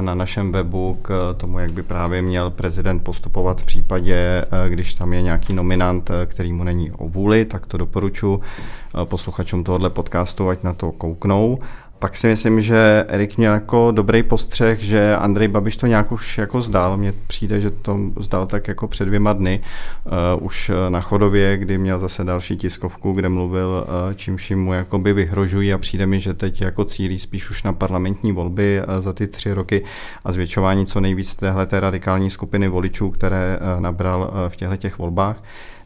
[0.00, 5.12] na našem webu k tomu, jak by právě měl prezident postupovat v případě, když tam
[5.12, 8.40] je nějaký nominant, který mu není o vůli, tak to doporučuji
[9.04, 11.58] posluchačům tohoto podcastu, ať na to kouknou.
[12.02, 16.38] Pak si myslím, že Erik měl jako dobrý postřeh, že Andrej Babiš to nějak už
[16.38, 16.96] jako zdal.
[16.96, 19.60] Mně přijde, že to zdal tak jako před dvěma dny,
[20.04, 24.72] uh, už na chodově, kdy měl zase další tiskovku, kde mluvil, uh, čím vším mu
[24.72, 29.00] jakoby vyhrožují a přijde mi, že teď jako cílí spíš už na parlamentní volby uh,
[29.00, 29.84] za ty tři roky
[30.24, 34.76] a zvětšování co nejvíc téhle té radikální skupiny voličů, které uh, nabral uh, v těchto
[34.76, 35.36] těch volbách.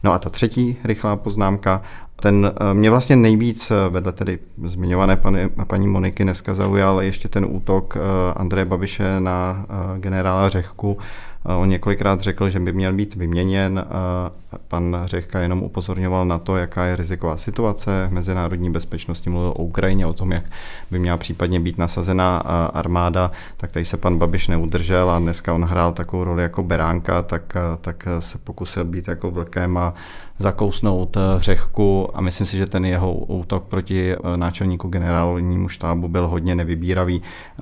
[0.03, 1.81] No a ta třetí rychlá poznámka,
[2.21, 7.27] ten eh, mě vlastně nejvíc eh, vedle tedy zmiňované paní, paní Moniky dneska zaujal ještě
[7.27, 7.99] ten útok eh,
[8.35, 9.65] Andreje Babiše na
[9.97, 10.97] generála Řehku.
[11.43, 13.85] On několikrát řekl, že by měl být vyměněn
[14.67, 20.05] Pan Řehka jenom upozorňoval na to, jaká je riziková situace mezinárodní bezpečnosti, mluvil o Ukrajině,
[20.05, 20.43] o tom, jak
[20.91, 22.37] by měla případně být nasazena
[22.73, 27.21] armáda, tak tady se pan Babiš neudržel a dneska on hrál takovou roli jako beránka,
[27.21, 29.93] tak, tak se pokusil být jako vlkem a
[30.39, 32.09] zakousnout Řehku.
[32.13, 37.21] A myslím si, že ten jeho útok proti náčelníku generálnímu štábu byl hodně nevybíravý.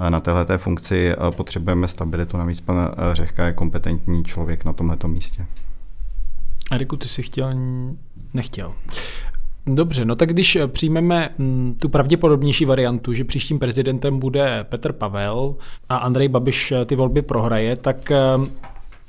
[0.09, 1.13] Na této funkci.
[1.35, 5.45] Potřebujeme stabilitu, navíc pan Řehka je kompetentní člověk na tomto místě.
[6.71, 7.54] Eriku, ty jsi chtěl,
[8.34, 8.73] nechtěl.
[9.65, 15.56] Dobře, no tak když přijmeme mm, tu pravděpodobnější variantu, že příštím prezidentem bude Petr Pavel
[15.89, 18.17] a Andrej Babiš ty volby prohraje, tak eh,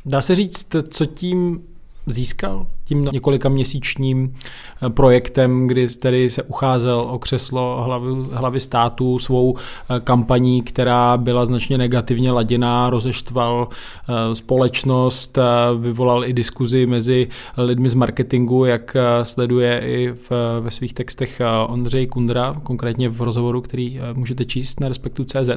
[0.06, 1.60] dá se říct, co tím
[2.06, 4.34] získal tím několika měsíčním
[4.82, 11.16] eh, projektem, kdy tedy se ucházel o křeslo hlavy, hlavy státu svou eh, kampaní, která
[11.16, 15.38] byla značně negativně laděná, rozeštval eh, společnost,
[15.78, 22.06] vyvolal i diskuzi mezi lidmi z marketingu, jak sleduje i v, ve svých textech Ondřej
[22.06, 25.50] Kundra, konkrétně v rozhovoru, který můžete číst na Respektu.cz.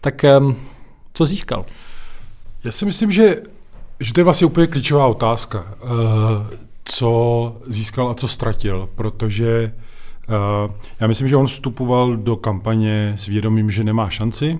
[0.00, 0.24] Tak
[1.14, 1.64] co získal?
[2.64, 3.42] Já si myslím, že
[4.00, 5.86] že to je vlastně úplně klíčová otázka, eh,
[6.84, 9.72] co získal a co ztratil, protože
[10.28, 14.58] eh, já myslím, že on vstupoval do kampaně s vědomím, že nemá šanci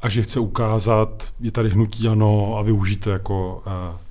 [0.00, 4.08] a že chce ukázat, je tady hnutí ano a využít to jako eh,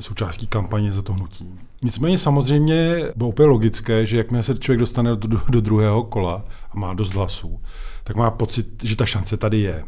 [0.00, 1.58] součástí kampaně za to hnutí.
[1.82, 6.78] Nicméně samozřejmě bylo úplně logické, že jakmile se člověk dostane do, do druhého kola a
[6.78, 7.60] má dost hlasů,
[8.04, 9.84] tak má pocit, že ta šance tady je.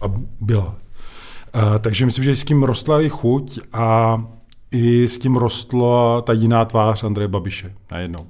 [0.00, 0.04] A
[0.40, 0.83] byla.
[1.54, 4.18] Uh, takže myslím, že s tím rostla i chuť a
[4.70, 8.26] i s tím rostla ta jiná tvář Andreje Babiše najednou.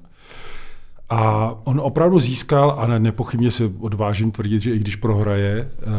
[1.11, 5.93] A on opravdu získal, a ne, nepochybně se odvážím tvrdit, že i když prohraje, uh,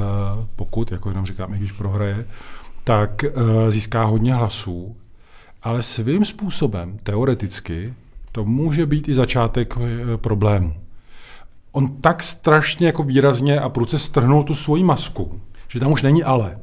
[0.56, 2.26] pokud, jako jenom říkám, i když prohraje,
[2.84, 4.96] tak uh, získá hodně hlasů,
[5.64, 7.94] ale svým způsobem, teoreticky,
[8.32, 9.78] to může být i začátek
[10.16, 10.74] problému.
[11.72, 16.24] On tak strašně jako výrazně a pruce strhnul tu svoji masku, že tam už není
[16.24, 16.58] ale.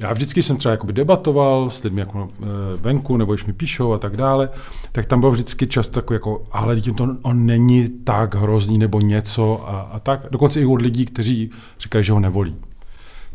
[0.00, 3.92] Já vždycky jsem třeba jakoby debatoval s lidmi jako e, venku, nebo když mi píšou
[3.92, 4.48] a tak dále,
[4.92, 9.68] tak tam byl vždycky často takový jako, ale to on není tak hrozný nebo něco
[9.68, 10.26] a, a tak.
[10.30, 12.56] Dokonce i od lidí, kteří říkají, že ho nevolí.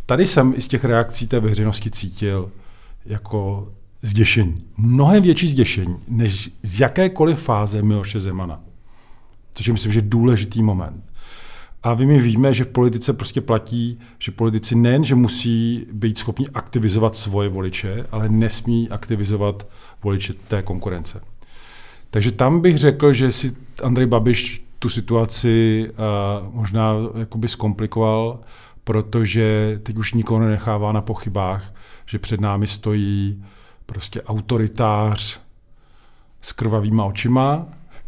[0.05, 2.51] Tady jsem i z těch reakcí té veřejnosti cítil
[3.05, 3.67] jako
[4.01, 4.55] zděšení.
[4.77, 8.59] Mnohem větší zděšení, než z jakékoliv fáze Miloše Zemana.
[9.53, 11.03] Což je myslím, že důležitý moment.
[11.85, 16.47] A my víme, že v politice prostě platí, že politici nejen, že musí být schopni
[16.53, 19.67] aktivizovat svoje voliče, ale nesmí aktivizovat
[20.03, 21.21] voliče té konkurence.
[22.09, 28.39] Takže tam bych řekl, že si Andrej Babiš tu situaci uh, možná jakoby zkomplikoval,
[28.83, 31.73] protože teď už nikoho nenechává na pochybách,
[32.05, 33.43] že před námi stojí
[33.85, 35.39] prostě autoritář
[36.41, 37.65] s krvavýma očima,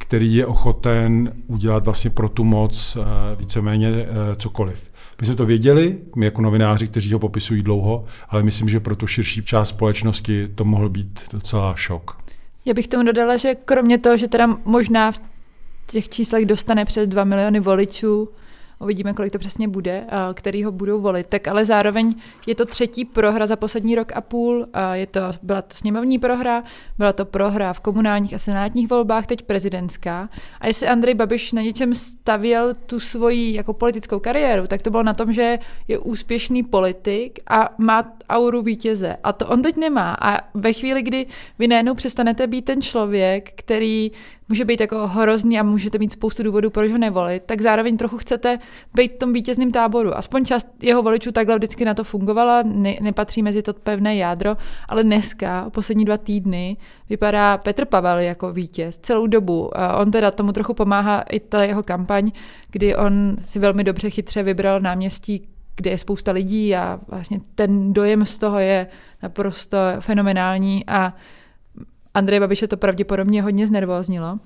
[0.08, 4.92] který je ochoten udělat vlastně pro tu moc eh, víceméně eh, cokoliv.
[5.22, 8.96] My jsme to věděli, my jako novináři, kteří ho popisují dlouho, ale myslím, že pro
[8.96, 12.18] tu širší část společnosti to mohl být docela šok.
[12.66, 15.20] Já bych tomu dodala, že kromě toho, že teda možná v
[15.88, 18.30] těch číslech dostane přes 2 miliony voličů,
[18.80, 21.28] uvidíme, kolik to přesně bude, který ho budou volit.
[21.28, 24.66] Tak ale zároveň je to třetí prohra za poslední rok a půl.
[24.94, 26.64] Je to, byla to sněmovní prohra,
[26.98, 30.30] byla to prohra v komunálních a senátních volbách, teď prezidentská.
[30.62, 35.04] A jestli Andrej Babiš na něčem stavěl tu svoji jako politickou kariéru, tak to bylo
[35.04, 39.18] na tom, že je úspěšný politik a má auru vítěze.
[39.24, 40.18] A to on teď nemá.
[40.22, 41.26] A ve chvíli, kdy
[41.60, 44.12] vy najednou přestanete být ten člověk, který
[44.50, 48.18] může být jako hrozný a můžete mít spoustu důvodů, proč ho nevolit, tak zároveň trochu
[48.18, 48.60] chcete
[48.94, 50.18] být v tom vítězným táboru.
[50.18, 54.58] Aspoň část jeho voličů takhle vždycky na to fungovala, ne, nepatří mezi to pevné jádro,
[54.90, 56.78] ale dneska, poslední dva týdny,
[57.10, 59.70] vypadá Petr Pavel jako vítěz celou dobu.
[60.02, 62.32] On teda tomu trochu pomáhá i ta jeho kampaň,
[62.72, 67.94] kdy on si velmi dobře chytře vybral náměstí, kde je spousta lidí a vlastně ten
[67.94, 68.88] dojem z toho je
[69.24, 71.14] naprosto fenomenální a
[72.14, 74.40] Andrej Babiše to pravděpodobně hodně znervóznilo.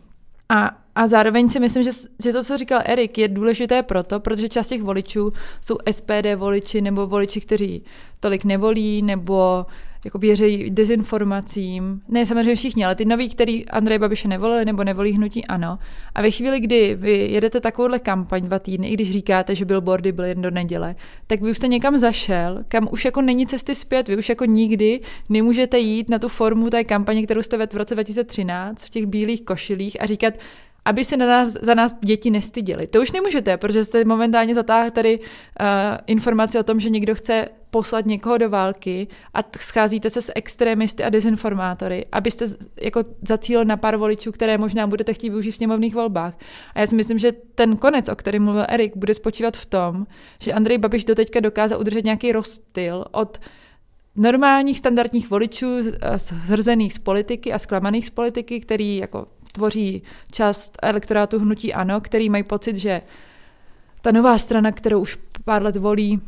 [0.49, 1.91] A, a zároveň si myslím, že,
[2.23, 6.81] že to, co říkal Erik, je důležité proto, protože část těch voličů jsou SPD voliči
[6.81, 7.83] nebo voliči, kteří
[8.19, 9.65] tolik nevolí nebo
[10.05, 12.01] jako věří dezinformacím.
[12.07, 15.79] Ne samozřejmě všichni, ale ty noví, který Andrej Babiše nevolili nebo nevolí hnutí ano.
[16.15, 20.11] A ve chvíli, kdy vy jedete takovouhle kampaň dva týdny, i když říkáte, že billboardy
[20.11, 20.95] byly jen do neděle,
[21.27, 24.45] tak vy už jste někam zašel, kam už jako není cesty zpět, vy už jako
[24.45, 28.89] nikdy nemůžete jít na tu formu té kampaně, kterou jste vedl v roce 2013 v
[28.89, 30.33] těch bílých košilích a říkat,
[30.85, 32.87] aby se na nás, za nás děti nestyděli.
[32.87, 35.25] To už nemůžete, protože jste momentálně zatáhli tady uh,
[36.07, 41.03] informaci o tom, že někdo chce poslat někoho do války a scházíte se s extremisty
[41.03, 42.45] a dezinformátory, abyste
[42.81, 46.33] jako zacílili na pár voličů, které možná budete chtít využít v sněmovných volbách.
[46.75, 50.07] A já si myslím, že ten konec, o kterém mluvil Erik, bude spočívat v tom,
[50.39, 53.37] že Andrej Babiš doteďka dokázal udržet nějaký rozstyl od
[54.15, 55.67] normálních standardních voličů
[56.45, 62.29] zhrzených z politiky a zklamaných z politiky, který jako tvoří část elektorátu hnutí ANO, který
[62.29, 63.01] mají pocit, že
[64.01, 66.21] ta nová strana, kterou už pár let volí,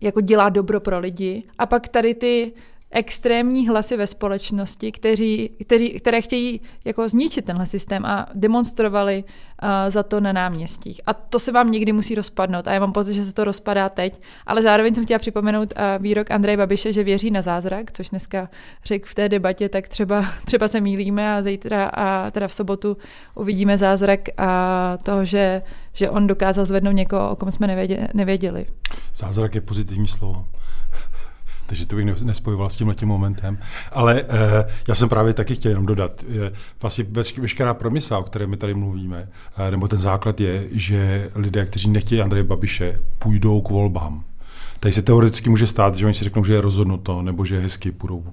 [0.00, 1.42] jako dělá dobro pro lidi.
[1.58, 2.52] A pak tady ty
[2.90, 9.68] extrémní hlasy ve společnosti, kteří, kteří, které chtějí jako zničit tenhle systém a demonstrovali uh,
[9.88, 11.00] za to na náměstích.
[11.06, 13.88] A to se vám někdy musí rozpadnout a já mám pocit, že se to rozpadá
[13.88, 18.10] teď, ale zároveň jsem chtěla připomenout uh, výrok Andreje Babiše, že věří na zázrak, což
[18.10, 18.48] dneska
[18.84, 22.96] řekl v té debatě, tak třeba, třeba se mýlíme a zítra a teda v sobotu
[23.34, 28.66] uvidíme zázrak a toho, že, že on dokázal zvednout někoho, o kom jsme nevěděli.
[29.14, 30.44] Zázrak je pozitivní slovo
[31.66, 33.58] takže to bych nespojoval s tím momentem.
[33.92, 36.24] Ale eh, já jsem právě taky chtěl jenom dodat,
[36.82, 37.04] vlastně
[37.38, 41.90] veškerá promisa, o které my tady mluvíme, eh, nebo ten základ je, že lidé, kteří
[41.90, 44.24] nechtějí Andreje Babiše, půjdou k volbám.
[44.80, 47.92] Tady se teoreticky může stát, že oni si řeknou, že je rozhodnuto, nebo že hezky
[47.92, 48.24] půjdou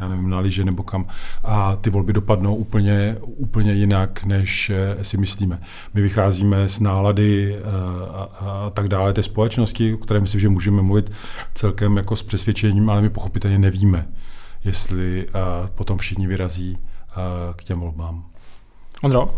[0.00, 1.06] já nevím, na liže nebo kam.
[1.44, 5.60] A ty volby dopadnou úplně, úplně jinak, než eh, si myslíme.
[5.94, 7.62] My vycházíme z nálady eh,
[8.12, 11.12] a, a tak dále té společnosti, o které myslím, že můžeme mluvit
[11.54, 14.08] celkem jako s přesvědčením, ale my pochopitelně nevíme,
[14.64, 15.32] jestli eh,
[15.74, 16.78] potom všichni vyrazí
[17.56, 18.24] k těm volbám.
[19.02, 19.34] Ondro?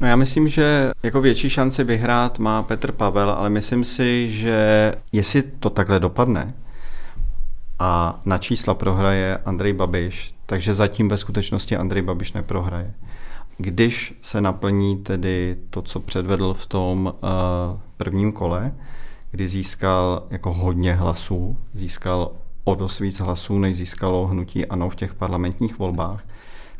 [0.00, 4.94] No já myslím, že jako větší šanci vyhrát má Petr Pavel, ale myslím si, že
[5.12, 6.54] jestli to takhle dopadne,
[7.78, 12.94] a na čísla prohraje Andrej Babiš, takže zatím ve skutečnosti Andrej Babiš neprohraje.
[13.58, 18.72] Když se naplní tedy to, co předvedl v tom uh, prvním kole,
[19.30, 22.32] kdy získal jako hodně hlasů, získal
[22.64, 26.24] o dost víc hlasů, než získalo hnutí ANO v těch parlamentních volbách,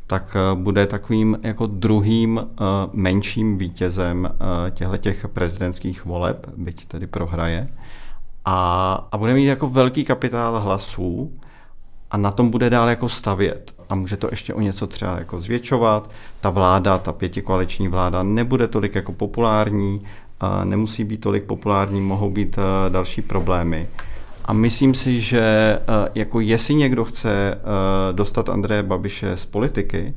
[0.07, 2.45] tak uh, bude takovým jako druhým uh,
[2.93, 4.31] menším vítězem
[4.71, 7.67] těchto těch prezidentských voleb, byť tedy prohraje
[8.47, 11.33] a, a bude mít jako velký kapitál hlasů
[12.11, 13.75] a na tom bude dál jako stavět.
[13.89, 16.11] A může to ještě o něco třeba jako zvětšovat.
[16.41, 20.03] Ta vláda, ta pětikoaliční vláda nebude tolik jako populární,
[20.65, 23.89] nemusí být tolik populární, mohou být další problémy.
[24.47, 25.79] A myslím si, že e,
[26.15, 27.59] jako jestli někdo chce e,
[28.13, 30.15] dostat Andreje Babiše z politiky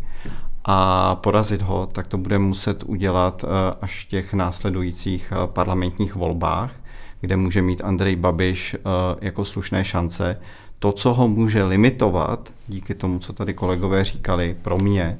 [0.65, 3.45] a porazit ho, tak to bude muset udělat
[3.81, 6.73] až v těch následujících parlamentních volbách
[7.21, 8.79] kde může mít Andrej Babiš eh,
[9.21, 10.39] jako slušné šance.
[10.79, 15.17] To, co ho může limitovat, díky tomu, co tady kolegové říkali, pro mě,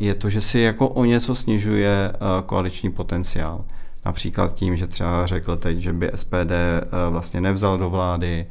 [0.00, 3.64] je to, že si jako o něco snižuje eh, koaliční potenciál.
[4.04, 8.46] Například tím, že třeba řekl teď, že by SPD eh, vlastně nevzal do vlády,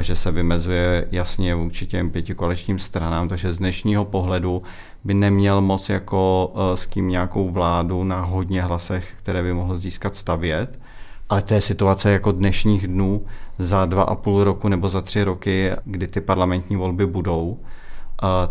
[0.00, 4.62] že se vymezuje jasně vůči těm pěti koaličním stranám, takže z dnešního pohledu
[5.04, 10.16] by neměl moc jako s kým nějakou vládu na hodně hlasech, které by mohl získat
[10.16, 10.78] stavět.
[11.28, 13.24] Ale to je situace jako dnešních dnů
[13.58, 17.58] za dva a půl roku nebo za tři roky, kdy ty parlamentní volby budou,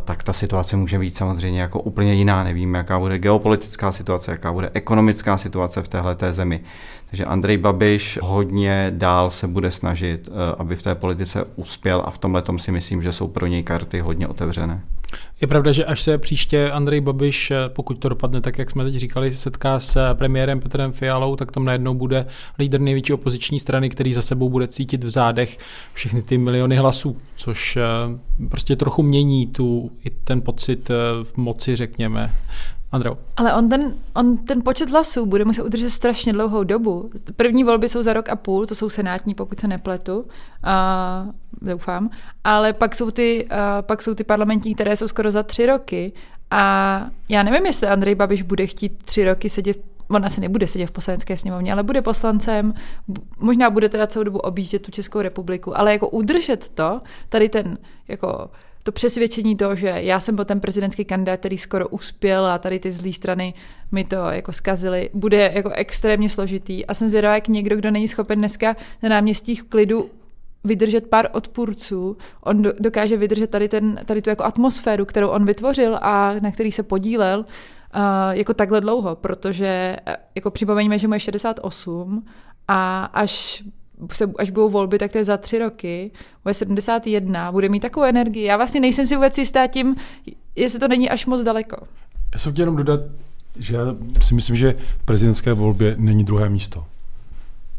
[0.05, 2.43] tak ta situace může být samozřejmě jako úplně jiná.
[2.43, 6.61] Nevíme, jaká bude geopolitická situace, jaká bude ekonomická situace v téhle zemi.
[7.09, 12.11] Takže Andrej Babiš hodně dál se bude snažit, eh, aby v té politice uspěl a
[12.11, 14.81] v tomhle si myslím, že jsou pro něj karty hodně otevřené.
[15.41, 18.83] Je pravda, že až se příště Andrej Babiš, eh, pokud to dopadne tak, jak jsme
[18.83, 22.25] teď říkali, setká s eh, premiérem Petrem Fialou, tak tam najednou bude
[22.59, 25.57] lídr největší opoziční strany, který za sebou bude cítit v zádech
[25.93, 27.77] všechny ty miliony hlasů, což
[28.49, 30.91] prostě trochu mění tu, i ten pocit
[31.35, 32.35] moci, řekněme.
[32.93, 33.13] Andreu.
[33.37, 37.09] Ale on ten, on ten počet hlasů bude muset udržet strašně dlouhou dobu.
[37.35, 40.25] První volby jsou za rok a půl, to jsou senátní, pokud se nepletu, uh,
[41.61, 42.09] doufám.
[42.43, 46.13] Ale pak jsou, ty, uh, pak jsou ty parlamentní, které jsou skoro za tři roky.
[46.51, 49.77] A já nevím, jestli Andrej Babiš bude chtít tři roky sedět
[50.09, 52.73] on asi nebude sedět v poslanecké sněmovně, ale bude poslancem,
[53.39, 57.77] možná bude teda celou dobu objíždět tu Českou republiku, ale jako udržet to, tady ten
[58.07, 58.49] jako
[58.83, 62.79] to přesvědčení toho, že já jsem byl ten prezidentský kandidát, který skoro uspěl a tady
[62.79, 63.53] ty zlé strany
[63.91, 66.85] mi to jako zkazily, bude jako extrémně složitý.
[66.85, 70.09] A jsem zvědavá, jak někdo, kdo není schopen dneska na náměstích v klidu
[70.63, 75.97] vydržet pár odpůrců, on dokáže vydržet tady, ten, tady tu jako atmosféru, kterou on vytvořil
[76.01, 79.97] a na který se podílel, uh, jako takhle dlouho, protože
[80.35, 82.25] jako připomeňme, že mu je 68
[82.67, 83.63] a až
[84.11, 86.11] se, až budou volby, tak to je za tři roky,
[86.43, 88.43] bude 71, bude mít takovou energii.
[88.43, 89.95] Já vlastně nejsem si vůbec jistá tím,
[90.55, 91.77] jestli to není až moc daleko.
[92.33, 92.99] Já jsem chtěl jenom dodat,
[93.59, 93.81] že já
[94.21, 96.85] si myslím, že v prezidentské volbě není druhé místo.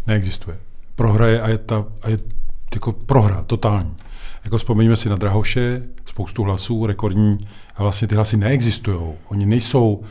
[0.06, 0.58] Neexistuje.
[0.94, 2.18] Prohraje a je, ta, a je
[2.74, 3.94] jako prohra, totální.
[4.44, 9.12] Jako vzpomeňme si na Drahoše, spoustu hlasů, rekordní, a vlastně ty hlasy neexistují.
[9.28, 10.04] Oni nejsou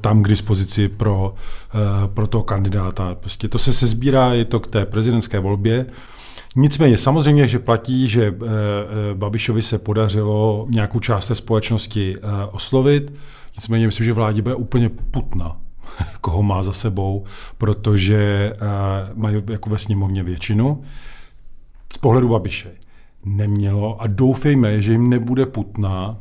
[0.00, 1.34] tam k dispozici pro,
[1.74, 3.14] e, pro toho kandidáta.
[3.14, 5.86] Prostě to se sezbírá, je to k té prezidentské volbě.
[6.56, 8.34] Nicméně samozřejmě, že platí, že e,
[9.14, 12.16] Babišovi se podařilo nějakou část té společnosti
[12.52, 13.12] oslovit.
[13.56, 15.56] Nicméně myslím, že vládě bude úplně putna,
[16.20, 17.24] koho má za sebou,
[17.58, 18.52] protože
[19.14, 20.82] mají jako ve sněmovně většinu.
[21.92, 22.70] Z pohledu Babiše
[23.24, 26.16] nemělo a doufejme, že jim nebude putná,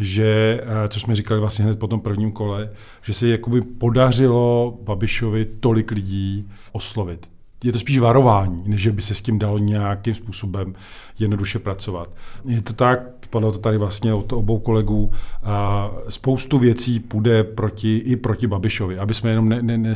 [0.00, 2.70] že, eh, co jsme říkali vlastně hned po tom prvním kole,
[3.02, 7.26] že se jakoby podařilo Babišovi tolik lidí oslovit.
[7.64, 10.74] Je to spíš varování, než by se s tím dalo nějakým způsobem
[11.18, 12.08] jednoduše pracovat.
[12.44, 17.96] Je to tak, padlo to tady vlastně od obou kolegů, a spoustu věcí půjde proti,
[17.96, 19.94] i proti Babišovi, aby jsme jenom ne, ne,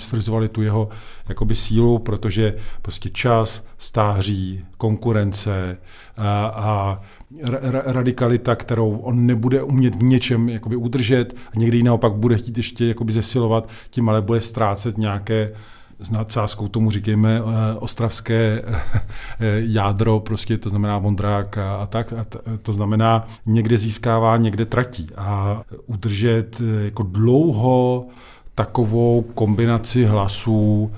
[0.52, 0.88] tu jeho
[1.28, 5.78] jakoby sílu, protože prostě čas, stáří, konkurence
[6.16, 7.00] a, a
[7.42, 12.56] ra, radikalita, kterou on nebude umět v něčem jakoby udržet a někdy naopak bude chtít
[12.56, 15.52] ještě jakoby zesilovat, tím ale bude ztrácet nějaké
[16.00, 19.00] s nadsázkou tomu říkejme eh, ostravské eh,
[19.56, 22.12] jádro, prostě to znamená Vondrák a, a tak.
[22.12, 22.26] A
[22.62, 25.06] to znamená, někde získává, někde tratí.
[25.16, 28.06] A udržet eh, jako dlouho
[28.54, 30.92] takovou kombinaci hlasů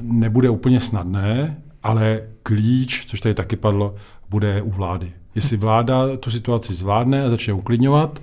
[0.00, 3.94] nebude úplně snadné, ale klíč, což tady taky padlo,
[4.30, 5.12] bude u vlády.
[5.34, 8.22] Jestli vláda tu situaci zvládne a začne uklidňovat,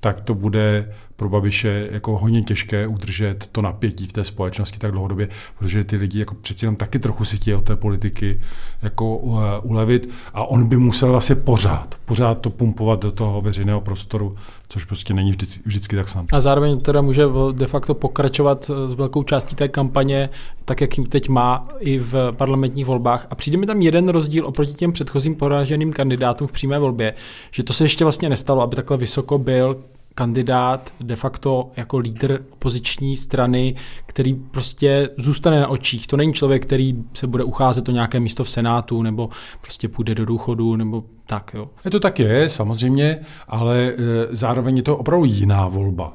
[0.00, 4.92] tak to bude pro Babiše jako hodně těžké udržet to napětí v té společnosti tak
[4.92, 8.40] dlouhodobě, protože ty lidi jako přeci jenom taky trochu si chtějí od té politiky
[8.82, 13.80] jako uh, ulevit a on by musel vlastně pořád, pořád to pumpovat do toho veřejného
[13.80, 14.36] prostoru,
[14.68, 16.28] což prostě není vždycky, vždycky tak snadné.
[16.32, 20.30] A zároveň teda může de facto pokračovat s velkou částí té kampaně,
[20.64, 23.26] tak jak jim teď má i v parlamentních volbách.
[23.30, 27.14] A přijde mi tam jeden rozdíl oproti těm předchozím poraženým kandidátům v přímé volbě,
[27.50, 29.76] že to se ještě vlastně nestalo, aby takhle vysoko byl
[30.20, 33.74] kandidát de facto jako lídr opoziční strany,
[34.06, 36.06] který prostě zůstane na očích.
[36.06, 39.28] To není člověk, který se bude ucházet o nějaké místo v Senátu nebo
[39.60, 41.54] prostě půjde do důchodu nebo tak.
[41.54, 41.70] Jo.
[41.84, 43.18] Je to tak je, samozřejmě,
[43.48, 43.92] ale e,
[44.30, 46.12] zároveň je to opravdu jiná volba.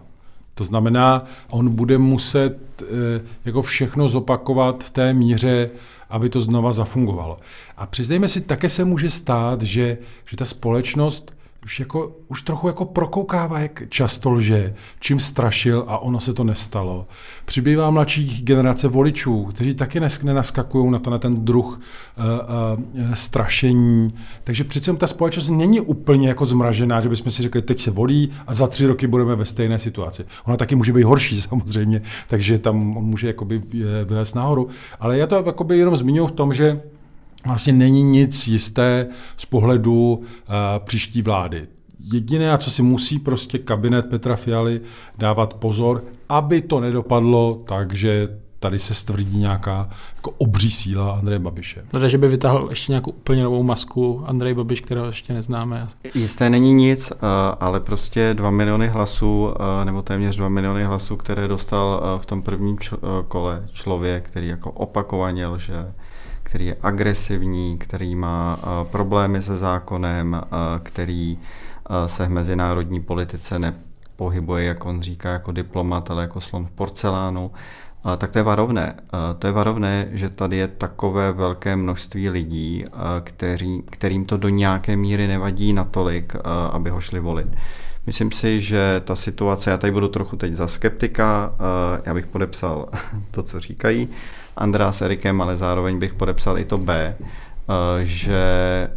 [0.56, 2.86] To znamená, on bude muset e,
[3.46, 5.70] jako všechno zopakovat v té míře,
[6.10, 7.38] aby to znova zafungovalo.
[7.78, 11.35] A přiznejme si, také se může stát, že, že ta společnost
[11.66, 16.44] už, jako, už trochu jako prokoukává, jak často lže, čím strašil a ono se to
[16.44, 17.08] nestalo.
[17.46, 21.82] Přibývá mladších generace voličů, kteří taky nenaskakují na, to, na ten druh
[22.18, 22.24] uh,
[23.08, 24.14] uh, strašení.
[24.44, 28.32] Takže přece ta společnost není úplně jako zmražená, že bychom si řekli, teď se volí
[28.48, 30.26] a za tři roky budeme ve stejné situaci.
[30.46, 34.70] Ona taky může být horší samozřejmě, takže tam může jakoby eh, vylézt nahoru.
[35.00, 36.82] Ale já to jenom zmiňuji v tom, že
[37.46, 40.24] vlastně není nic jisté z pohledu uh,
[40.86, 41.68] příští vlády.
[42.14, 44.82] Jediné, co si musí prostě kabinet Petra Fialy
[45.18, 48.28] dávat pozor, aby to nedopadlo tak, že
[48.60, 51.86] tady se stvrdí nějaká jako obří síla Andreje Babiše.
[51.94, 55.88] No, že by vytáhl ještě nějakou úplně novou masku Andrej Babiš, kterého ještě neznáme.
[56.16, 57.16] Jisté není nic, eh,
[57.60, 62.42] ale prostě dva miliony hlasů, eh, nebo téměř dva miliony hlasů, které dostal v tom
[62.42, 62.78] prvním
[63.28, 65.94] kole člověk, který jako opakovaně lže,
[66.56, 70.48] který je agresivní, který má eh, problémy se zákonem, eh,
[70.84, 76.66] který eh, se v mezinárodní politice nepohybuje, jak on říká, jako diplomat, ale jako slon
[76.66, 77.52] v porcelánu,
[78.18, 78.96] tak to je varovné.
[79.40, 82.86] To je varovné, že tady je takové velké množství lidí,
[83.24, 86.34] který, kterým to do nějaké míry nevadí natolik,
[86.72, 87.48] aby ho šli volit.
[88.06, 91.56] Myslím si, že ta situace, já tady budu trochu teď za skeptika,
[92.06, 92.90] já bych podepsal
[93.32, 94.10] to, co říkají,
[94.58, 98.44] Andrá s Erikem, ale zároveň bych podepsal i to B, eh, že,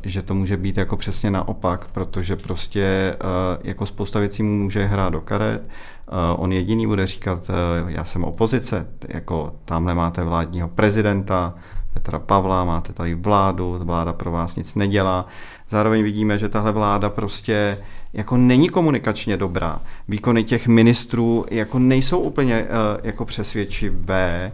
[0.02, 3.16] že to může být jako přesně naopak, protože prostě eh,
[3.64, 5.62] jako spousta věcí mu může hrát do karet.
[5.62, 7.50] Eh, on jediný bude říkat,
[7.86, 11.54] já jsem opozice, jako tamhle máte vládního prezidenta,
[11.94, 15.26] Petra Pavla, máte tady vládu, vláda pro vás nic nedělá.
[15.68, 17.76] Zároveň vidíme, že tahle vláda prostě
[18.12, 19.80] jako není komunikačně dobrá.
[20.09, 22.66] Výkony těch ministrů jako nejsou úplně
[23.02, 24.52] jako přesvědčivé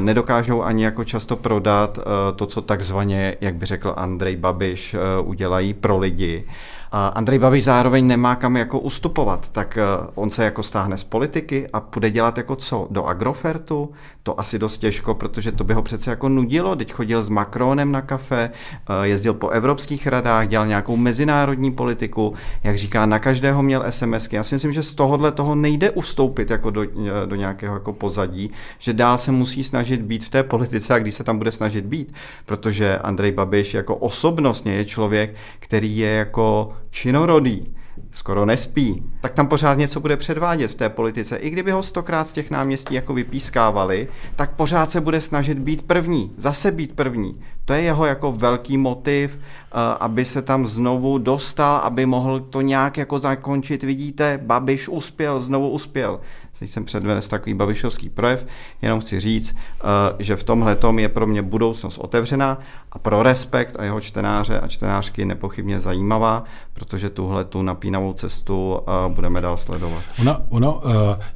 [0.00, 1.98] nedokážou ani jako často prodat
[2.36, 6.44] to, co takzvaně, jak by řekl Andrej Babiš, udělají pro lidi.
[6.92, 9.82] Andrej Babiš zároveň nemá kam jako ustupovat, tak eh,
[10.14, 12.86] on se jako stáhne z politiky a půjde dělat jako co?
[12.90, 13.90] Do Agrofertu?
[14.22, 16.76] To asi dost těžko, protože to by ho přece jako nudilo.
[16.76, 22.34] Teď chodil s Macronem na kafe, eh, jezdil po evropských radách, dělal nějakou mezinárodní politiku,
[22.64, 24.36] jak říká, na každého měl SMSky.
[24.36, 27.92] Já si myslím, že z tohohle toho nejde ustoupit jako do, eh, do nějakého jako
[27.92, 31.52] pozadí, že dál se musí snažit být v té politice a když se tam bude
[31.52, 32.14] snažit být,
[32.46, 37.74] protože Andrej Babiš jako osobnostně je člověk, který je jako činorodý,
[38.12, 41.36] skoro nespí, tak tam pořád něco bude předvádět v té politice.
[41.36, 45.82] I kdyby ho stokrát z těch náměstí jako vypískávali, tak pořád se bude snažit být
[45.82, 47.40] první, zase být první.
[47.64, 49.70] To je jeho jako velký motiv, eh,
[50.00, 53.82] aby se tam znovu dostal, aby mohl to nějak jako zakončit.
[53.82, 56.20] Vidíte, Babiš uspěl, znovu uspěl.
[56.60, 58.46] Teď jsem předvedl takový babišovský projev,
[58.82, 59.84] jenom chci říct, eh,
[60.18, 62.58] že v tomhle tom je pro mě budoucnost otevřená
[62.92, 68.80] a pro Respekt a jeho čtenáře a čtenářky nepochybně zajímavá, protože tuhle tu napínavou cestu
[68.80, 70.02] eh, budeme dál sledovat.
[70.20, 70.74] Ona, ona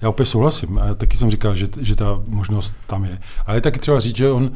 [0.00, 3.18] já opět souhlasím, taky jsem říkal, že, že ta možnost tam je.
[3.46, 4.50] Ale je taky třeba říct, že on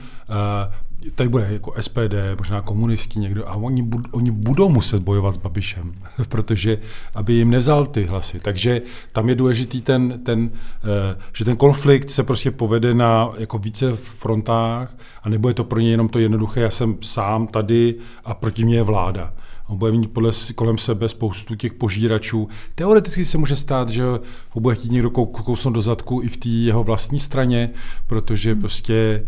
[1.14, 5.36] tady bude jako SPD, možná komunisti někdo, a oni, bud, oni budou muset bojovat s
[5.36, 5.92] Babišem,
[6.28, 6.78] protože
[7.14, 8.40] aby jim nevzal ty hlasy.
[8.40, 8.82] Takže
[9.12, 10.50] tam je důležitý ten, ten
[10.84, 15.80] eh, že ten konflikt se prostě povede na jako více frontách a nebude to pro
[15.80, 17.94] ně jenom to jednoduché, já jsem sám tady
[18.24, 19.34] a proti mě je vláda.
[19.68, 22.48] On bude mít podle, kolem sebe spoustu těch požíračů.
[22.74, 24.04] Teoreticky se může stát, že
[24.50, 27.70] ho bude chtít někdo kousnout do zadku i v té jeho vlastní straně,
[28.06, 29.24] protože prostě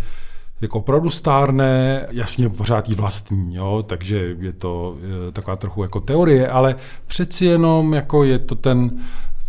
[0.61, 4.97] jako opravdu stárne, jasně pořád jí vlastní, jo, takže je to
[5.27, 8.91] je taková trochu jako teorie, ale přeci jenom jako je to ten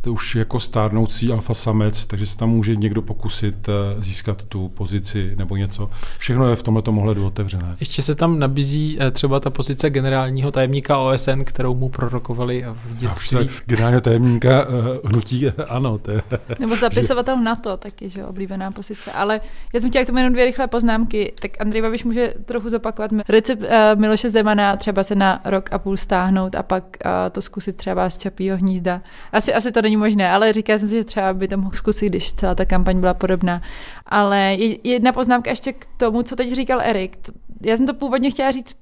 [0.02, 4.70] to už jako stárnoucí alfa samec, takže se tam může někdo pokusit eh, získat tu
[4.70, 5.89] pozici nebo něco.
[6.18, 7.76] Všechno je v tomto ohledu otevřené.
[7.80, 12.95] Ještě se tam nabízí eh, třeba ta pozice generálního tajemníka OSN, kterou mu prorokovali v
[12.95, 13.49] dětství.
[13.66, 15.97] Generálního tajemníka uh, hnutí, ano.
[15.97, 16.22] To je,
[16.60, 17.41] nebo zapisovatel že...
[17.43, 19.12] NATO, taky, že oblíbená pozice.
[19.12, 19.41] Ale
[19.74, 21.34] já jsem chtěla k tomu jenom dvě rychlé poznámky.
[21.41, 23.64] Tak Andrej Babiš může trochu zopakovat recept
[23.95, 26.97] Miloše Zemana, třeba se na rok a půl stáhnout a pak
[27.32, 29.02] to zkusit třeba z Čapího hnízda.
[29.32, 32.10] Asi, asi to není možné, ale říkal jsem si, že třeba by to mohl zkusit,
[32.10, 33.62] když celá ta kampaň byla podobná.
[34.06, 37.18] Ale jedna poznámka ještě k tomu, co teď říkal Erik.
[37.62, 38.76] Já jsem to původně chtěla říct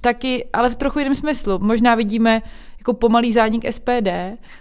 [0.00, 1.58] taky, ale v trochu jiném smyslu.
[1.58, 2.42] Možná vidíme
[2.78, 4.08] jako pomalý zánik SPD,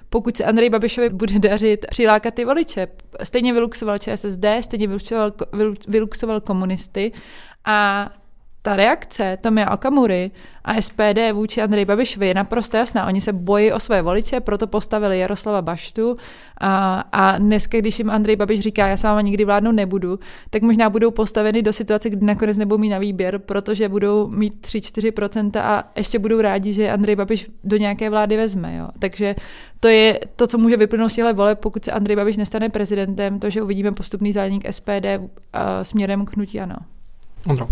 [0.09, 2.87] pokud se Andrej Babišovi bude dařit přilákat ty voliče.
[3.23, 5.31] Stejně vyluxoval ČSSD, stejně vyluxoval,
[5.87, 7.11] vyluxoval komunisty
[7.65, 8.09] a
[8.63, 10.31] ta reakce Tomia Okamury
[10.63, 13.07] a SPD vůči Andrej Babišovi je naprosto jasná.
[13.07, 16.17] Oni se bojí o své voliče, proto postavili Jaroslava Baštu
[16.61, 20.61] a, a dneska, když jim Andrej Babiš říká, já s váma nikdy vládnout nebudu, tak
[20.61, 25.59] možná budou postaveny do situace, kdy nakonec nebudou mít na výběr, protože budou mít 3-4%
[25.59, 28.75] a ještě budou rádi, že Andrej Babiš do nějaké vlády vezme.
[28.75, 28.87] Jo.
[28.99, 29.35] Takže
[29.79, 33.39] to je to, co může vyplynout z těchto voleb, pokud se Andrej Babiš nestane prezidentem,
[33.39, 35.27] to, že uvidíme postupný zánik SPD uh,
[35.81, 36.75] směrem k hnutí ano.
[37.47, 37.69] Ondro.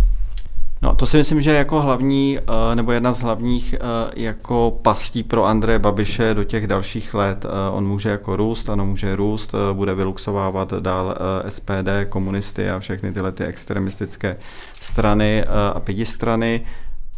[0.84, 3.78] No, to si myslím, že jako hlavní, eh, nebo jedna z hlavních eh,
[4.16, 7.46] jako pastí pro Andreje Babiše do těch dalších let.
[7.46, 11.16] Eh, on může jako růst, ano, může růst, bude vyluxovávat dál
[11.50, 14.38] SPD, komunisty a všechny tyhle ty extremistické
[14.80, 16.62] strany a pěti strany,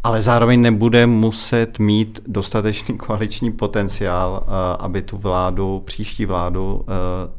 [0.03, 4.43] ale zároveň nebude muset mít dostatečný koaliční potenciál,
[4.79, 6.85] aby tu vládu, příští vládu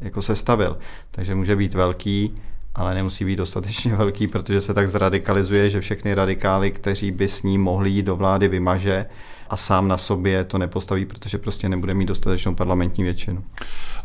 [0.01, 0.77] jako sestavil.
[1.11, 2.35] Takže může být velký,
[2.75, 7.43] ale nemusí být dostatečně velký, protože se tak zradikalizuje, že všechny radikály, kteří by s
[7.43, 9.05] ním mohli jít do vlády, vymaže
[9.49, 13.43] a sám na sobě to nepostaví, protože prostě nebude mít dostatečnou parlamentní většinu.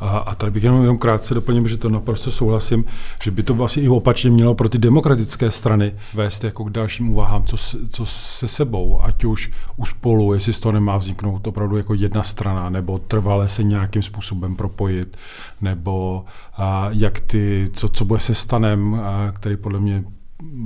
[0.00, 2.84] A, a tady bych jenom, jenom krátce doplnil, že to naprosto souhlasím,
[3.22, 7.10] že by to vlastně i opačně mělo pro ty demokratické strany vést jako k dalším
[7.10, 7.56] úvahám, co,
[7.90, 12.22] co se sebou, ať už u spolu, jestli z toho nemá vzniknout opravdu jako jedna
[12.22, 15.16] strana, nebo trvale se nějakým způsobem propojit,
[15.60, 16.24] nebo
[16.56, 20.04] a, jak ty, co, co bude se stanem, a, který podle mě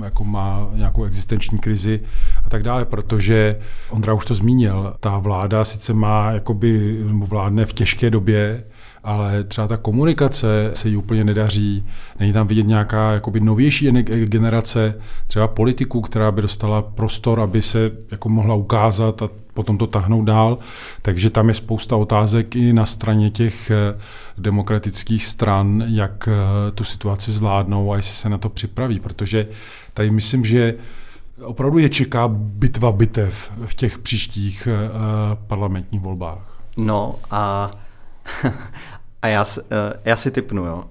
[0.03, 1.99] jako má nějakou existenční krizi
[2.45, 3.59] a tak dále, protože
[3.89, 8.63] Ondra už to zmínil, ta vláda sice má, jakoby vládne v těžké době,
[9.05, 11.85] ale třeba ta komunikace se jí úplně nedaří.
[12.19, 13.91] Není tam vidět nějaká jakoby novější
[14.25, 14.95] generace,
[15.27, 20.23] třeba politiků, která by dostala prostor, aby se jako mohla ukázat a potom to tahnout
[20.23, 20.57] dál.
[21.01, 23.99] Takže tam je spousta otázek i na straně těch eh,
[24.37, 29.47] demokratických stran, jak eh, tu situaci zvládnou a jestli se na to připraví, protože
[29.93, 30.75] tady myslím, že
[31.43, 34.89] opravdu je čeká bitva bitev v těch příštích eh,
[35.47, 36.61] parlamentních volbách.
[36.77, 37.71] No a
[39.25, 39.45] A já,
[40.05, 40.83] já si typnu, jo.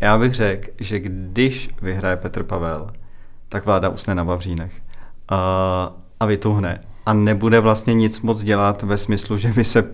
[0.00, 2.90] Já bych řekl, že když vyhraje Petr Pavel,
[3.48, 4.82] tak vláda usne na Vavřínech
[6.20, 9.88] a vytuhne a nebude vlastně nic moc dělat ve smyslu, že by se uh,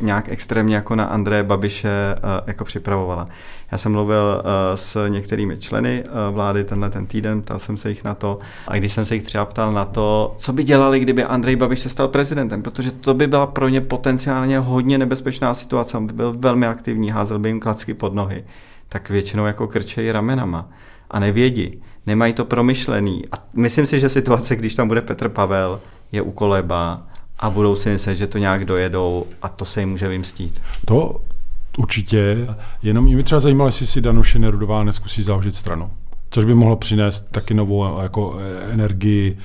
[0.00, 3.28] nějak extrémně jako na Andreje Babiše uh, jako připravovala.
[3.72, 7.88] Já jsem mluvil uh, s některými členy uh, vlády tenhle ten týden, ptal jsem se
[7.88, 8.38] jich na to
[8.68, 11.80] a když jsem se jich třeba ptal na to, co by dělali, kdyby Andrej Babiš
[11.80, 16.12] se stal prezidentem, protože to by byla pro ně potenciálně hodně nebezpečná situace, on by
[16.12, 18.44] byl velmi aktivní, házel by jim klacky pod nohy,
[18.88, 20.68] tak většinou jako krčejí ramenama
[21.10, 23.24] a nevědí, nemají to promyšlený.
[23.32, 25.80] A myslím si, že situace, když tam bude Petr Pavel,
[26.12, 27.02] je u koleba
[27.38, 30.62] a budou si myslet, že to nějak dojedou a to se jim může vymstít.
[30.84, 31.20] To
[31.78, 32.46] určitě,
[32.82, 35.90] jenom mě třeba zajímalo, jestli si Danuše Nerudová neskusí založit stranu,
[36.30, 38.38] což by mohlo přinést taky novou jako
[38.70, 39.42] energii, eh,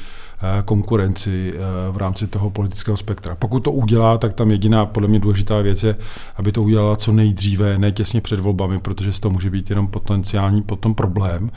[0.66, 1.60] konkurenci eh,
[1.92, 3.36] v rámci toho politického spektra.
[3.36, 5.96] Pokud to udělá, tak tam jediná podle mě důležitá věc je,
[6.36, 9.88] aby to udělala co nejdříve, ne těsně před volbami, protože z toho může být jenom
[9.88, 11.52] potenciální potom problém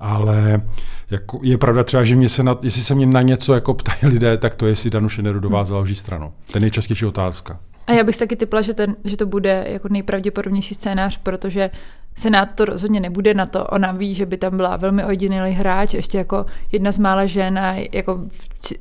[0.00, 0.62] ale
[1.10, 3.98] jako je pravda třeba, že mě se na, jestli se mě na něco jako ptají
[4.02, 5.66] lidé, tak to je, jestli Danuše Nerudová hmm.
[5.66, 6.32] založí stranu.
[6.52, 7.60] To je nejčastější otázka.
[7.86, 11.70] A já bych taky typla, že, ten, že to bude jako nejpravděpodobnější scénář, protože
[12.16, 13.64] Senát to rozhodně nebude na to.
[13.64, 17.58] Ona ví, že by tam byla velmi ojedinělý hráč, ještě jako jedna z mála žen
[17.58, 18.20] a jako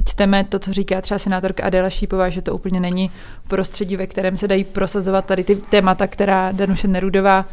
[0.06, 3.12] čteme to, co říká třeba senátorka Adela Šípová, že to úplně není
[3.48, 7.46] prostředí, ve kterém se dají prosazovat tady ty témata, která Danuše Nerudová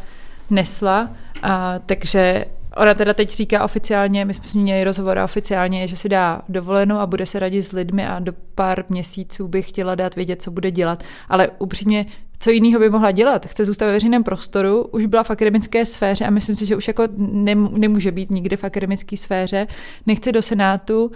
[0.49, 1.09] nesla.
[1.43, 2.45] A, takže
[2.77, 6.09] Ona teda teď říká oficiálně, my jsme s ní měli rozhovor a oficiálně, že si
[6.09, 10.15] dá dovolenou a bude se radit s lidmi a do pár měsíců bych chtěla dát
[10.15, 11.03] vědět, co bude dělat.
[11.29, 12.05] Ale upřímně,
[12.39, 13.45] co jiného by mohla dělat?
[13.45, 16.87] Chce zůstat ve veřejném prostoru, už byla v akademické sféře a myslím si, že už
[16.87, 17.03] jako
[17.71, 19.67] nemůže být nikdy v akademické sféře.
[20.05, 21.11] Nechce do Senátu,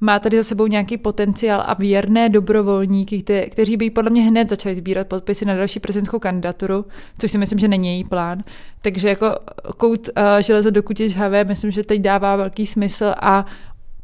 [0.00, 4.48] má tady za sebou nějaký potenciál a věrné dobrovolníky, kte, kteří by podle mě hned
[4.48, 6.84] začali sbírat podpisy na další prezidentskou kandidaturu,
[7.18, 8.42] což si myslím, že není její plán.
[8.82, 9.34] Takže jako
[9.76, 13.46] kout uh, železo do kutě žhavé, myslím, že teď dává velký smysl a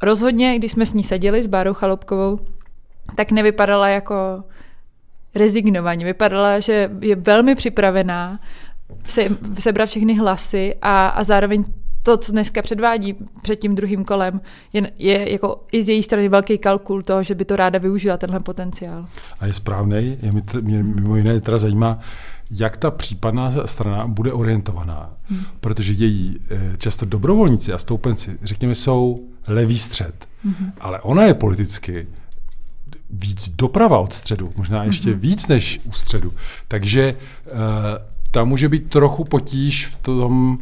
[0.02, 2.38] rozhodně, když jsme s ní seděli, s Bárou Chalopkovou,
[3.14, 4.14] tak nevypadala jako
[5.34, 6.04] rezignovaně.
[6.04, 8.40] Vypadala, že je velmi připravená
[9.08, 9.28] se,
[9.58, 11.64] sebrat všechny hlasy a, a zároveň
[12.02, 14.40] to, co dneska předvádí před tím druhým kolem,
[14.72, 18.16] je, je jako i z její strany velký kalkul toho, že by to ráda využila,
[18.16, 19.06] tenhle potenciál.
[19.40, 20.16] A je správný.
[20.22, 21.98] Je mě, mě mimo jiné teda zajímá,
[22.50, 25.10] jak ta případná strana bude orientovaná.
[25.28, 25.40] Hmm.
[25.60, 30.28] Protože její eh, často dobrovolníci a stoupenci, řekněme, jsou levý střed.
[30.44, 30.72] Hmm.
[30.80, 32.06] Ale ona je politicky
[33.10, 35.20] víc doprava od středu, možná ještě hmm.
[35.20, 36.32] víc než u středu.
[36.68, 37.52] Takže uh,
[38.30, 40.58] tam může být trochu potíž v tom,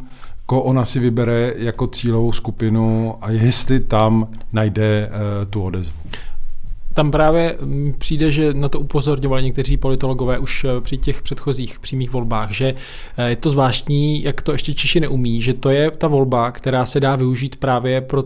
[0.51, 5.95] koho ona si vybere jako cílovou skupinu a jestli tam najde uh, tu odezvu.
[6.93, 11.79] Tam právě mm, přijde, že na to upozorňovali někteří politologové už eh, při těch předchozích
[11.79, 12.75] přímých volbách, že
[13.17, 16.85] eh, je to zvláštní, jak to ještě Češi neumí, že to je ta volba, která
[16.85, 18.23] se dá využít právě pro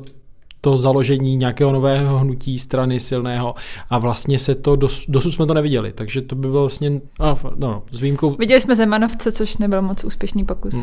[0.61, 3.55] to založení nějakého nového hnutí strany silného
[3.89, 7.37] a vlastně se to, dos, dosud jsme to neviděli, takže to by bylo vlastně, no,
[7.55, 8.35] no, s výjimkou...
[8.35, 10.75] Viděli jsme Zemanovce, což nebyl moc úspěšný pokus.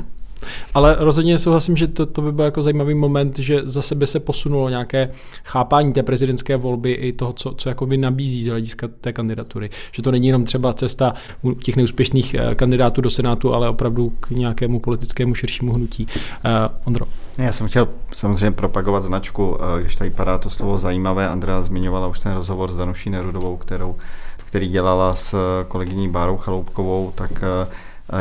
[0.75, 4.21] Ale rozhodně souhlasím, že to, to by byl jako zajímavý moment, že za sebe se
[4.21, 5.11] posunulo nějaké
[5.45, 9.71] chápání té prezidentské volby i toho, co, co jakoby nabízí z hlediska té kandidatury.
[9.93, 11.15] Že to není jenom třeba cesta
[11.63, 16.07] těch neúspěšných eh, kandidátů do Senátu, ale opravdu k nějakému politickému širšímu hnutí.
[16.45, 16.51] Uh,
[16.85, 17.07] Ondro.
[17.39, 21.29] Já jsem chtěl samozřejmě propagovat značku, eh, když tady padá to slovo zajímavé.
[21.29, 23.97] Andrea zmiňovala už ten rozhovor s Danuší Nerudovou, kterou,
[24.37, 25.35] který dělala s
[25.69, 27.45] kolegyní Bárou Chaloupkovou, tak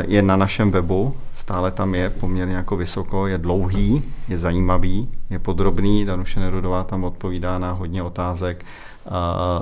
[0.06, 5.38] je na našem webu, stále tam je poměrně jako vysoko, je dlouhý, je zajímavý, je
[5.38, 8.64] podrobný, Danuše Nerudová tam odpovídá na hodně otázek,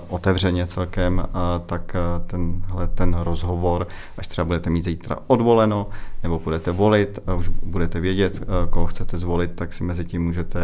[0.09, 1.25] otevřeně celkem,
[1.67, 5.87] tak tenhle ten rozhovor, až třeba budete mít zítra odvoleno,
[6.23, 10.61] nebo budete volit, už budete vědět, koho chcete zvolit, tak si mezi tím můžete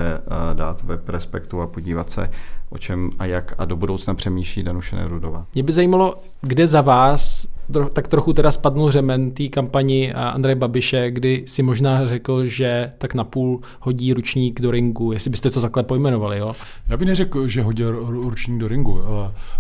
[0.54, 2.30] dát web Respektu a podívat se,
[2.70, 5.46] o čem a jak a do budoucna přemýšlí Danuše Nerudová.
[5.54, 7.48] Mě by zajímalo, kde za vás
[7.92, 13.14] tak trochu teda spadnul řemen té kampani Andreje Babiše, kdy si možná řekl, že tak
[13.14, 16.52] napůl hodí ručník do ringu, jestli byste to takhle pojmenovali, jo?
[16.88, 19.00] Já bych neřekl, že hodí ručník do ringu,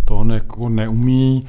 [0.04, 1.40] to on jako neumí,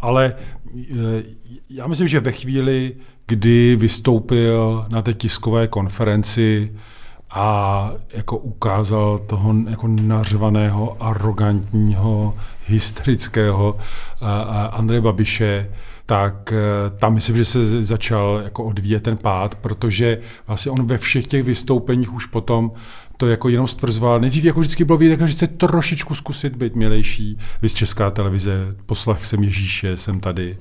[0.00, 0.34] ale
[0.76, 1.22] e,
[1.70, 2.92] já myslím, že ve chvíli,
[3.26, 6.72] kdy vystoupil na té tiskové konferenci
[7.30, 12.34] a jako ukázal toho jako nařvaného, arrogantního,
[12.66, 13.76] hysterického
[14.72, 15.70] Andreje Babiše,
[16.06, 20.98] tak e, tam myslím, že se začal jako odvíjet ten pád, protože vlastně on ve
[20.98, 22.72] všech těch vystoupeních už potom
[23.16, 24.20] to jako jenom stvrzoval.
[24.20, 27.38] Nejdřív jako vždycky bylo vidět, že chce trošičku zkusit být milejší.
[27.62, 30.58] Vy z Česká televize, poslech jsem Ježíše, jsem tady.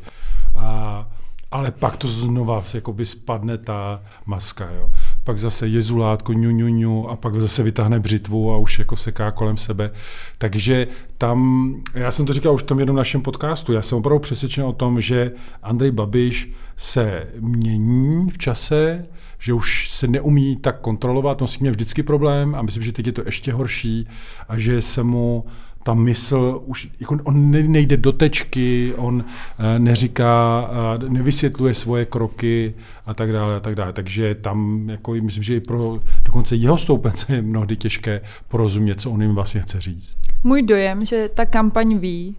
[0.55, 1.07] A,
[1.51, 4.69] ale pak to znova by spadne ta maska.
[4.71, 4.89] Jo.
[5.25, 9.31] Pak zase jezulátko, ňu, ňu, ňu, a pak zase vytáhne břitvu a už jako seká
[9.31, 9.91] kolem sebe.
[10.37, 14.19] Takže tam, já jsem to říkal už v tom jednom našem podcastu, já jsem opravdu
[14.19, 15.31] přesvědčen o tom, že
[15.63, 19.05] Andrej Babiš se mění v čase,
[19.39, 22.91] že už se neumí tak kontrolovat, on s tím měl vždycky problém a myslím, že
[22.91, 24.07] teď je to ještě horší
[24.49, 25.45] a že se mu
[25.85, 29.25] ta mysl už, jako on nejde do tečky, on
[29.59, 32.73] eh, neříká, eh, nevysvětluje svoje kroky
[33.05, 33.93] a tak dále a tak dále.
[33.93, 39.11] Takže tam, jako myslím, že i pro dokonce jeho stoupence je mnohdy těžké porozumět, co
[39.11, 40.17] on jim vlastně chce říct.
[40.43, 42.35] Můj dojem, že ta kampaň ví,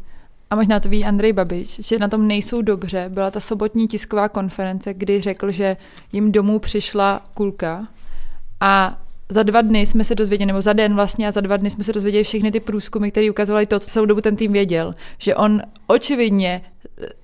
[0.50, 4.28] a možná to ví Andrej Babiš, že na tom nejsou dobře, byla ta sobotní tisková
[4.28, 5.76] konference, kdy řekl, že
[6.12, 7.88] jim domů přišla kulka
[8.60, 8.98] a
[9.28, 11.84] za dva dny jsme se dozvěděli, nebo za den vlastně a za dva dny jsme
[11.84, 15.34] se dozvěděli všechny ty průzkumy, které ukazovaly to, co celou dobu ten tým věděl, že
[15.34, 16.62] on očividně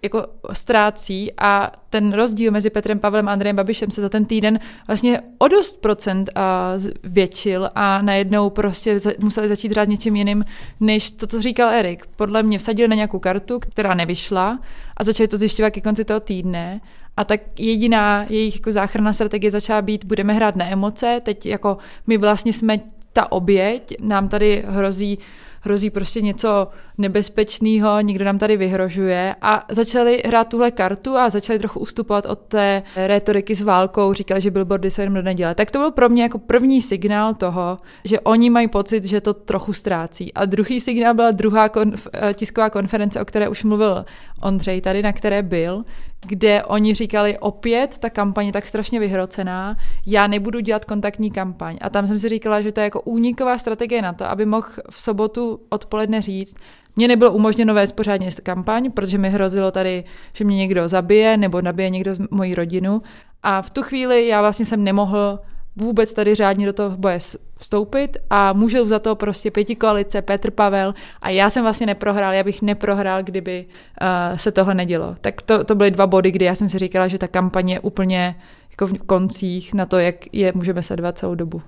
[0.02, 4.58] jako ztrácí a ten rozdíl mezi Petrem Pavlem a Andrejem Babišem se za ten týden
[4.86, 10.44] vlastně o dost procent a většil a najednou prostě museli začít hrát něčím jiným,
[10.80, 12.06] než to, co říkal Erik.
[12.16, 14.60] Podle mě vsadil na nějakou kartu, která nevyšla
[14.96, 16.80] a začali to zjišťovat ke konci toho týdne
[17.16, 21.78] a tak jediná jejich jako záchranná strategie začala být, budeme hrát na emoce, teď jako
[22.06, 22.80] my vlastně jsme
[23.12, 25.18] ta oběť, nám tady hrozí
[25.62, 26.68] hrozí prostě něco
[26.98, 32.38] nebezpečného, někdo nám tady vyhrožuje a začali hrát tuhle kartu a začali trochu ustupovat od
[32.38, 35.54] té retoriky s válkou, říkali, že billboardy se jenom do neděle.
[35.54, 39.34] Tak to byl pro mě jako první signál toho, že oni mají pocit, že to
[39.34, 40.34] trochu ztrácí.
[40.34, 44.04] A druhý signál byla druhá konf- tisková konference, o které už mluvil
[44.42, 45.84] Ondřej tady, na které byl,
[46.26, 49.76] kde oni říkali opět, ta kampaň je tak strašně vyhrocená,
[50.06, 51.78] já nebudu dělat kontaktní kampaň.
[51.80, 54.68] A tam jsem si říkala, že to je jako úniková strategie na to, aby mohl
[54.90, 56.56] v sobotu odpoledne říct,
[56.96, 61.62] mně nebylo umožněno vést pořádně kampaň, protože mi hrozilo tady, že mě někdo zabije nebo
[61.62, 63.02] nabije někdo z mojí rodinu.
[63.42, 65.38] A v tu chvíli já vlastně jsem nemohl
[65.76, 67.18] vůbec tady řádně do toho boje
[67.58, 72.32] vstoupit a můžou za to prostě pěti koalice, Petr Pavel a já jsem vlastně neprohrál,
[72.32, 73.66] já bych neprohrál, kdyby
[74.00, 75.14] uh, se toho nedělo.
[75.20, 77.80] Tak to, to byly dva body, kdy já jsem si říkala, že ta kampaně je
[77.80, 78.36] úplně
[78.70, 81.62] jako v koncích na to, jak je můžeme sledovat celou dobu.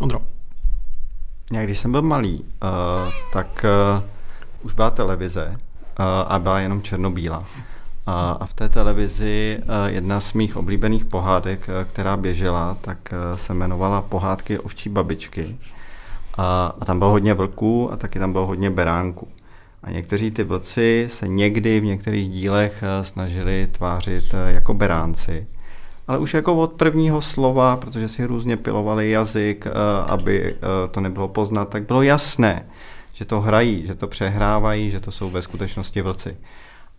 [0.00, 0.22] Ondro.
[1.52, 3.64] Já když jsem byl malý, uh, tak
[3.98, 4.15] uh,
[4.62, 5.56] už byla televize
[6.26, 7.44] a byla jenom černobílá.
[8.06, 12.98] A v té televizi jedna z mých oblíbených pohádek, která běžela, tak
[13.34, 15.56] se jmenovala Pohádky ovčí babičky.
[16.38, 19.28] A, a tam bylo hodně vlků a taky tam bylo hodně beránků.
[19.82, 25.46] A někteří ty vlci se někdy v některých dílech snažili tvářit jako beránci.
[26.08, 29.66] Ale už jako od prvního slova, protože si různě pilovali jazyk,
[30.06, 30.56] aby
[30.90, 32.66] to nebylo poznat, tak bylo jasné,
[33.16, 36.36] že to hrají, že to přehrávají, že to jsou ve skutečnosti vlci.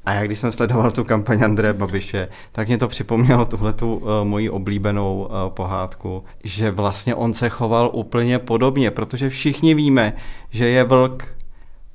[0.05, 3.95] A já když jsem sledoval tu kampaň Andreje Babiše, tak mě to připomnělo tuhle tu
[3.95, 10.13] uh, moji oblíbenou uh, pohádku, že vlastně on se choval úplně podobně, protože všichni víme,
[10.49, 11.27] že je vlk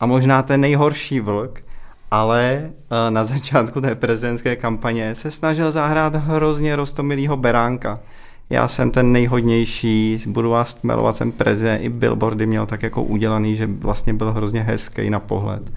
[0.01, 1.65] a možná ten nejhorší vlk,
[2.11, 2.71] ale uh,
[3.11, 8.01] na začátku té prezidentské kampaně se snažil zahrát hrozně rostomilýho beránka.
[8.51, 13.57] Já jsem ten nejhodnější, budu vás tmelovat, jsem prezident, i billboardy měl tak jako udělaný,
[13.57, 15.73] že vlastně byl hrozně hezký na pohled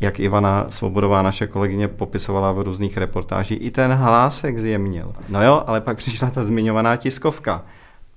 [0.00, 5.12] jak Ivana Svobodová, naše kolegyně, popisovala v různých reportážích, i ten hlásek zjemnil.
[5.28, 7.62] No jo, ale pak přišla ta zmiňovaná tiskovka.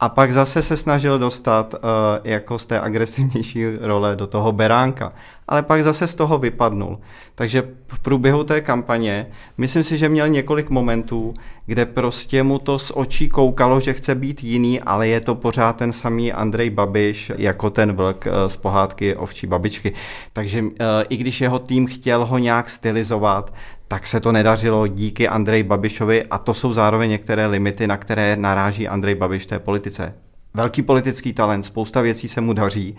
[0.02, 1.80] A pak zase se snažil dostat uh,
[2.24, 5.12] jako z té agresivnější role do toho beránka.
[5.48, 7.00] Ale pak zase z toho vypadnul.
[7.36, 9.28] Takže v průběhu té kampaně,
[9.58, 11.34] myslím si, že měl několik momentů,
[11.66, 15.76] kde prostě mu to z očí koukalo, že chce být jiný, ale je to pořád
[15.76, 19.94] ten samý Andrej Babiš, jako ten vlk uh, z pohádky ovčí babičky.
[20.34, 20.68] Takže uh,
[21.10, 23.54] i když jeho tým chtěl ho nějak stylizovat,
[23.92, 28.36] tak se to nedařilo díky Andrej Babišovi a to jsou zároveň některé limity, na které
[28.36, 30.14] naráží Andrej Babiš té politice.
[30.54, 32.98] Velký politický talent, spousta věcí se mu daří,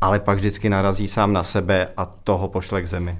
[0.00, 3.18] ale pak vždycky narazí sám na sebe a toho pošle k zemi.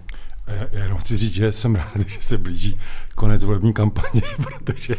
[0.73, 2.79] Já jenom chci říct, že jsem rád, že se blíží
[3.15, 4.97] konec volební kampaně, protože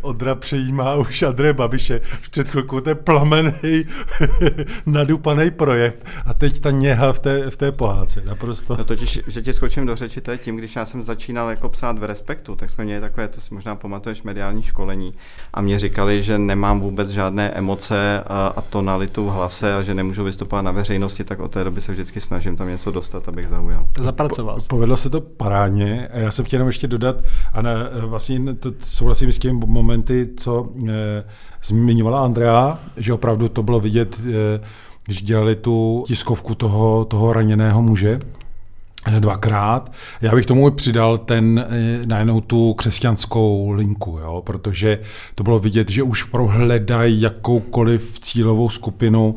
[0.00, 2.00] Odra přejímá už Andreje Babiše.
[2.30, 3.84] Před chvilkou ten plamený,
[4.86, 8.22] nadupaný projev a teď ta něha v té, v té pohádce.
[8.26, 8.76] Naprosto.
[8.78, 11.68] No totiž, že ti skočím do řeči, to je tím, když já jsem začínal jako
[11.68, 15.14] psát v Respektu, tak jsme měli takové, to si možná pamatuješ, mediální školení
[15.54, 19.94] a mě říkali, že nemám vůbec žádné emoce a, a tonalitu v hlase a že
[19.94, 23.48] nemůžu vystupovat na veřejnosti, tak od té doby se vždycky snažím tam něco dostat, abych
[23.48, 23.88] zaujal.
[23.98, 24.56] Zapracoval.
[24.56, 27.16] Po, povedlo se to parádně a já jsem chtěl ještě dodat,
[27.52, 31.24] a ne, vlastně to souhlasím s těmi momenty, co e,
[31.64, 34.60] zmiňovala Andrea, že opravdu to bylo vidět, e,
[35.04, 38.20] když dělali tu tiskovku toho, toho raněného muže,
[39.18, 39.92] dvakrát.
[40.20, 44.98] Já bych tomu přidal ten eh, najednou tu křesťanskou linku, jo, protože
[45.34, 49.34] to bylo vidět, že už prohledají jakoukoliv cílovou skupinu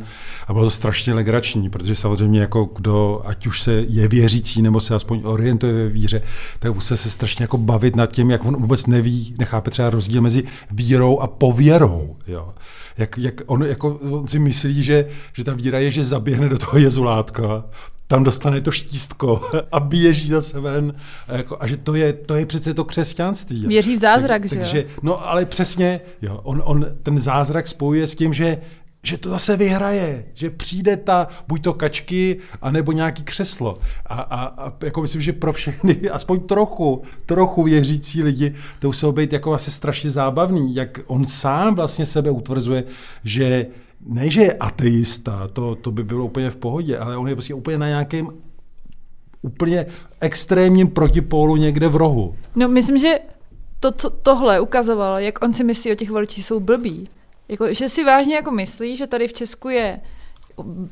[0.47, 4.81] a bylo to strašně legrační, protože samozřejmě jako kdo, ať už se je věřící nebo
[4.81, 6.21] se aspoň orientuje ve víře,
[6.59, 10.21] tak musí se strašně jako bavit nad tím, jak on vůbec neví, nechápe třeba rozdíl
[10.21, 12.15] mezi vírou a pověrou.
[12.27, 12.53] Jo.
[12.97, 16.57] Jak, jak on, jako, on si myslí, že, že ta víra je, že zaběhne do
[16.57, 17.63] toho jezulátka,
[18.07, 19.41] tam dostane to štístko
[19.71, 20.95] a běží zase ven.
[21.27, 23.67] A, jako, a že to je, to je přece to křesťanství.
[23.67, 28.07] Věří v zázrak, tak, že takže, No ale přesně, jo, on, on ten zázrak spojuje
[28.07, 28.57] s tím, že
[29.05, 33.79] že to zase vyhraje, že přijde ta, buď to kačky, anebo nějaký křeslo.
[34.05, 39.11] A, a, a jako myslím, že pro všechny, aspoň trochu, trochu věřící lidi, to muselo
[39.11, 42.83] být jako asi strašně zábavný, jak on sám vlastně sebe utvrzuje,
[43.23, 43.65] že
[44.05, 47.53] ne, že je ateista, to, to by bylo úplně v pohodě, ale on je prostě
[47.53, 48.29] úplně na nějakém
[49.41, 49.85] úplně
[50.21, 52.35] extrémním protipólu někde v rohu.
[52.55, 53.19] No myslím, že
[53.79, 57.09] to, to, tohle ukazovalo, jak on si myslí o těch voličích jsou blbí.
[57.49, 59.99] Jako, že si vážně jako myslí, že tady v Česku je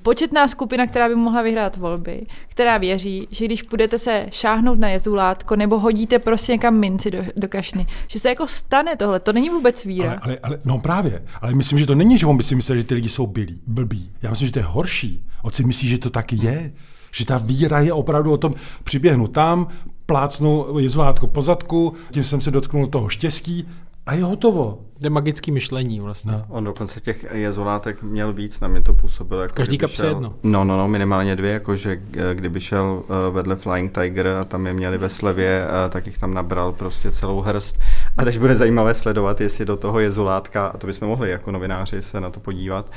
[0.01, 4.89] početná skupina, která by mohla vyhrát volby, která věří, že když budete se šáhnout na
[4.89, 9.33] jezulátko nebo hodíte prostě někam minci do, do kašny, že se jako stane tohle, to
[9.33, 10.11] není vůbec víra.
[10.11, 12.77] Ale, ale, ale, no právě, ale myslím, že to není, že on by si myslel,
[12.77, 14.11] že ty lidi jsou byli, blbí.
[14.21, 15.25] Já myslím, že to je horší.
[15.41, 16.73] On si myslí, že to taky je.
[17.11, 18.53] Že ta víra je opravdu o tom,
[18.83, 19.67] přiběhnu tam,
[20.05, 23.67] plácnu jezulátko po zadku, tím jsem se dotknul toho štěstí
[24.05, 24.79] a je hotovo.
[24.99, 26.31] To je magický myšlení vlastně.
[26.31, 26.45] No.
[26.49, 29.41] On dokonce těch jezulátek měl víc, na mě to působilo.
[29.41, 30.33] Jako Každý kapse šel, jedno.
[30.43, 32.01] No, no, no, minimálně dvě, jakože
[32.33, 36.17] kdyby šel eh, vedle Flying Tiger a tam je měli ve slevě, eh, tak jich
[36.17, 37.79] tam nabral prostě celou hrst.
[38.17, 42.01] A teď bude zajímavé sledovat, jestli do toho jezulátka, a to bychom mohli jako novináři
[42.01, 42.91] se na to podívat,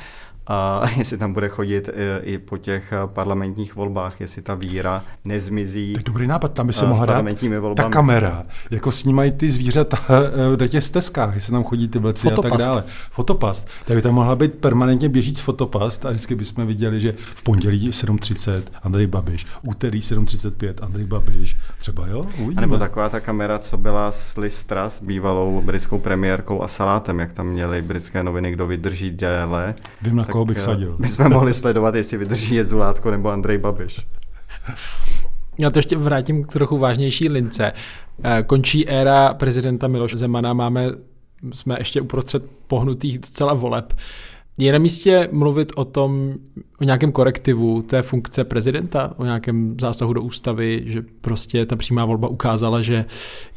[0.47, 5.03] a jestli tam bude chodit i, i po těch eh, parlamentních volbách, jestli ta víra
[5.25, 5.93] nezmizí.
[5.93, 7.25] To je dobrý nápad, tam by se mohla dát
[7.75, 9.97] ta kamera, jako snímají ty zvířata
[10.57, 12.53] v eh, těch stezkách, jestli tam chodí ty vleci fotopast.
[12.53, 12.83] a tak dále.
[13.11, 13.67] Fotopast.
[13.85, 17.89] Tak by tam mohla být permanentně běžíc fotopast a vždycky bychom viděli, že v pondělí
[17.89, 22.19] 7.30 Andrej Babiš, úterý 7.35 Andrej Babiš, třeba jo?
[22.19, 22.53] Uvidíme.
[22.55, 27.19] A nebo taková ta kamera, co byla s Listra, s bývalou britskou premiérkou a salátem,
[27.19, 29.75] jak tam měli britské noviny, kdo vydrží déle.
[30.01, 30.95] Vím, na koho bych sadil.
[30.99, 34.07] My jsme mohli sledovat, jestli vydrží Jezulátko nebo Andrej Babiš.
[35.59, 37.73] Já to ještě vrátím k trochu vážnější lince.
[38.23, 40.91] Eh, končí éra prezidenta Miloše Zemana, máme,
[41.53, 43.93] jsme ještě uprostřed pohnutých docela voleb.
[44.59, 46.33] Je na místě mluvit o tom,
[46.81, 52.05] o nějakém korektivu té funkce prezidenta, o nějakém zásahu do ústavy, že prostě ta přímá
[52.05, 53.05] volba ukázala, že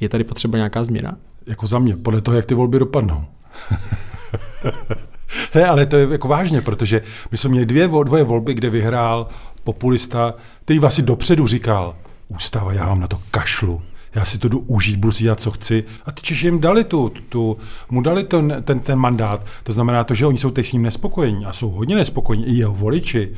[0.00, 1.16] je tady potřeba nějaká změna?
[1.46, 3.24] Jako za mě, podle toho, jak ty volby dopadnou.
[5.54, 9.28] ne, ale to je jako vážně, protože my jsme měli dvě, dvoje volby, kde vyhrál
[9.64, 11.94] populista, který vlastně dopředu říkal,
[12.28, 13.82] ústava, já mám na to kašlu,
[14.14, 15.84] já si to jdu užít, budu si dělat, co chci.
[16.06, 17.56] A ty Češi jim dali tu, tu
[17.90, 19.46] mu dali ten, ten, ten mandát.
[19.62, 22.52] To znamená to, že oni jsou teď s ním nespokojení a jsou hodně nespokojení, i
[22.52, 23.32] jeho voliči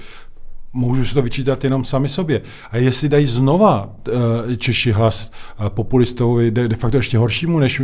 [0.73, 2.43] můžu si to vyčítat jenom sami sobě.
[2.71, 7.83] A jestli dají znova uh, Češi hlas uh, populistovi de, facto ještě horšímu než,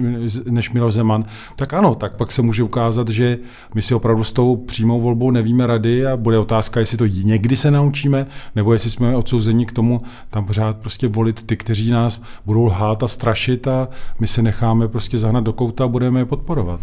[0.50, 1.24] než Miloš Zeman,
[1.56, 3.38] tak ano, tak pak se může ukázat, že
[3.74, 7.56] my si opravdu s tou přímou volbou nevíme rady a bude otázka, jestli to někdy
[7.56, 8.26] se naučíme,
[8.56, 13.02] nebo jestli jsme odsouzeni k tomu tam pořád prostě volit ty, kteří nás budou lhát
[13.02, 13.88] a strašit a
[14.20, 16.80] my se necháme prostě zahnat do kouta a budeme je podporovat.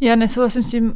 [0.00, 0.94] Já nesouhlasím s tím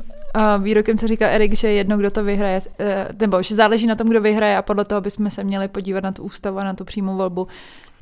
[0.59, 4.09] výrokem, co říká Erik, že jedno, kdo to vyhraje, eh, nebo že záleží na tom,
[4.09, 6.85] kdo vyhraje a podle toho bychom se měli podívat na tu ústavu a na tu
[6.85, 7.47] přímou volbu.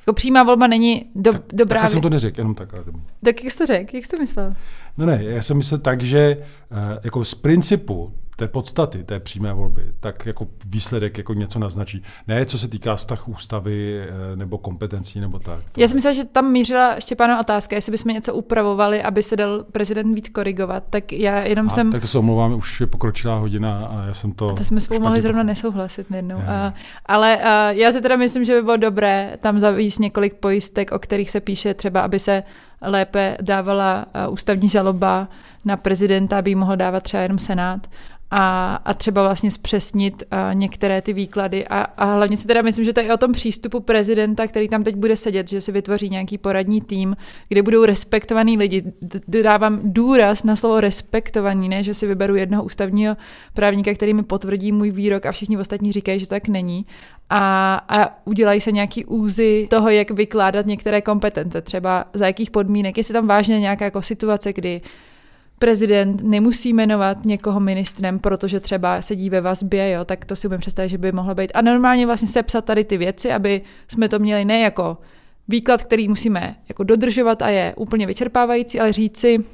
[0.00, 1.80] Jako přímá volba není do, tak, dobrá.
[1.80, 2.68] Tak já jsem to neřekl, jenom tak.
[3.24, 3.96] Tak jak jsi to řekl?
[3.96, 4.54] Jak jsi to myslel?
[4.98, 9.52] No ne, já jsem myslel tak, že eh, jako z principu té podstaty té přímé
[9.52, 12.02] volby, tak jako výsledek jako něco naznačí.
[12.28, 15.60] Ne, co se týká vztah ústavy eh, nebo kompetencí nebo tak.
[15.76, 19.64] Já jsem myslela, že tam mířila Štěpána otázka, jestli bychom něco upravovali, aby se dal
[19.72, 21.92] prezident víc korigovat, tak já jenom a, jsem...
[21.92, 24.48] Tak to se omlouvám, už je pokročilá hodina a já jsem to...
[24.48, 26.42] A to jsme spolu mohli zrovna nesouhlasit jednou.
[26.46, 26.74] A,
[27.06, 30.98] ale a, já si teda myslím, že by bylo dobré tam zavíst několik pojistek, o
[30.98, 32.42] kterých se píše třeba, aby se
[32.82, 35.28] lépe dávala ústavní žaloba
[35.64, 37.86] na prezidenta, aby ji mohl dávat třeba jenom Senát
[38.30, 41.68] a, a třeba vlastně zpřesnit a, některé ty výklady.
[41.68, 44.84] A, a hlavně si teda myslím, že to je o tom přístupu prezidenta, který tam
[44.84, 47.16] teď bude sedět, že si vytvoří nějaký poradní tým,
[47.48, 48.84] kde budou respektovaní lidi.
[49.28, 53.16] Dodávám důraz na slovo respektovaní, ne, že si vyberu jednoho ústavního
[53.54, 56.86] právníka, který mi potvrdí můj výrok a všichni ostatní říkají, že tak není.
[57.30, 62.98] A, a udělají se nějaký úzy toho, jak vykládat některé kompetence, třeba za jakých podmínek,
[62.98, 64.80] jestli tam vážně nějaká jako situace, kdy
[65.58, 70.60] prezident nemusí jmenovat někoho ministrem, protože třeba sedí ve vazbě, jo, tak to si umím
[70.60, 71.52] představit, že by mohlo být.
[71.54, 74.98] A normálně vlastně sepsat tady ty věci, aby jsme to měli ne jako
[75.48, 79.44] výklad, který musíme jako dodržovat a je úplně vyčerpávající, ale říci,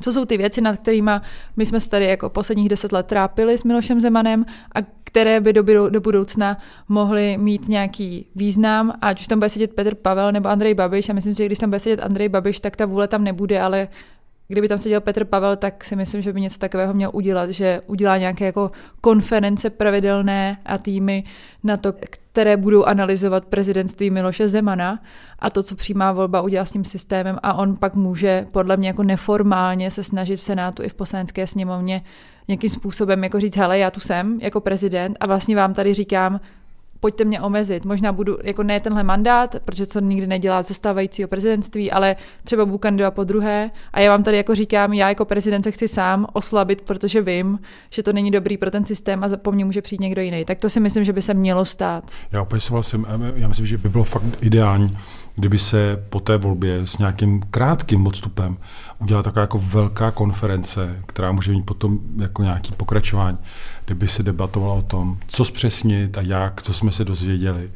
[0.00, 1.10] co jsou ty věci, nad kterými
[1.56, 5.52] my jsme se tady jako posledních deset let trápili s Milošem Zemanem a které by
[5.52, 10.48] do, do budoucna mohly mít nějaký význam, ať už tam bude sedět Petr Pavel nebo
[10.48, 13.08] Andrej Babiš a myslím si, že když tam bude sedět Andrej Babiš, tak ta vůle
[13.08, 13.88] tam nebude, ale
[14.48, 17.80] kdyby tam seděl Petr Pavel, tak si myslím, že by něco takového měl udělat, že
[17.86, 18.70] udělá nějaké jako
[19.00, 21.24] konference pravidelné a týmy
[21.62, 25.02] na to, které budou analyzovat prezidentství Miloše Zemana.
[25.38, 28.88] A to, co přímá volba udělá s tím systémem a on pak může podle mě
[28.88, 32.02] jako neformálně se snažit v Senátu i v poslanecké sněmovně
[32.48, 36.40] nějakým způsobem jako říct, hele, já tu jsem jako prezident a vlastně vám tady říkám,
[37.00, 37.84] pojďte mě omezit.
[37.84, 42.64] Možná budu, jako ne tenhle mandát, protože to nikdy nedělá ze stávajícího prezidentství, ale třeba
[42.64, 43.70] budu kandidovat po druhé.
[43.92, 47.58] A já vám tady jako říkám, já jako prezident se chci sám oslabit, protože vím,
[47.90, 50.44] že to není dobrý pro ten systém a po mně může přijít někdo jiný.
[50.44, 52.10] Tak to si myslím, že by se mělo stát.
[52.32, 52.60] Já úplně.
[53.34, 54.98] Já myslím, že by bylo fakt ideální,
[55.36, 58.56] kdyby se po té volbě s nějakým krátkým odstupem
[58.98, 63.38] udělala taková jako velká konference, která může mít potom jako nějaký pokračování,
[63.84, 67.70] kdyby se debatovalo o tom, co zpřesnit a jak, co jsme se dozvěděli.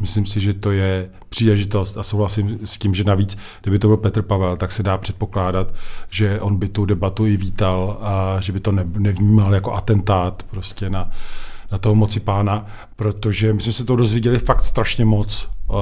[0.00, 3.96] Myslím si, že to je příležitost a souhlasím s tím, že navíc, kdyby to byl
[3.96, 5.74] Petr Pavel, tak se dá předpokládat,
[6.10, 10.90] že on by tu debatu i vítal a že by to nevnímal jako atentát prostě
[10.90, 11.10] na,
[11.74, 12.66] na toho moci pána,
[12.96, 15.76] protože my jsme se to dozvěděli fakt strašně moc uh,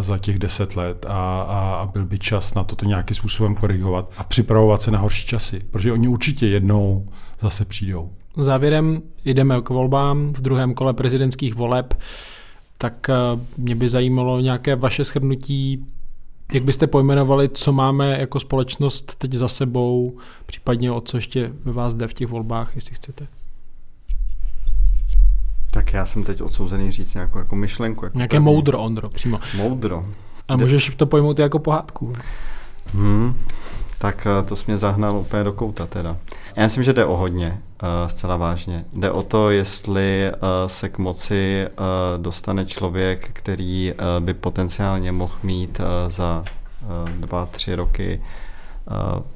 [0.00, 4.10] za těch deset let a, a, a byl by čas na toto nějakým způsobem korigovat
[4.16, 7.08] a připravovat se na horší časy, protože oni určitě jednou
[7.40, 8.10] zase přijdou.
[8.36, 11.94] Závěrem jdeme k volbám v druhém kole prezidentských voleb,
[12.78, 15.86] tak uh, mě by zajímalo nějaké vaše shrnutí
[16.52, 20.16] jak byste pojmenovali, co máme jako společnost teď za sebou,
[20.46, 23.26] případně o co ještě ve vás jde v těch volbách, jestli chcete?
[25.74, 28.04] Tak já jsem teď odsouzený říct nějakou jako myšlenku.
[28.04, 28.44] Jako Nějaké první.
[28.44, 29.40] moudro, Ondro, přímo.
[29.56, 30.04] Moudro.
[30.48, 32.12] A můžeš to pojmout jako pohádku.
[32.94, 33.34] Hmm,
[33.98, 36.16] tak eh, to jsi mě zahnal úplně do kouta teda.
[36.56, 38.84] Já myslím, že jde o hodně, uh, zcela vážně.
[38.92, 45.12] Jde o to, jestli uh, se k moci uh, dostane člověk, který uh, by potenciálně
[45.12, 46.44] mohl mít uh, za
[46.82, 48.20] uh, dva, tři roky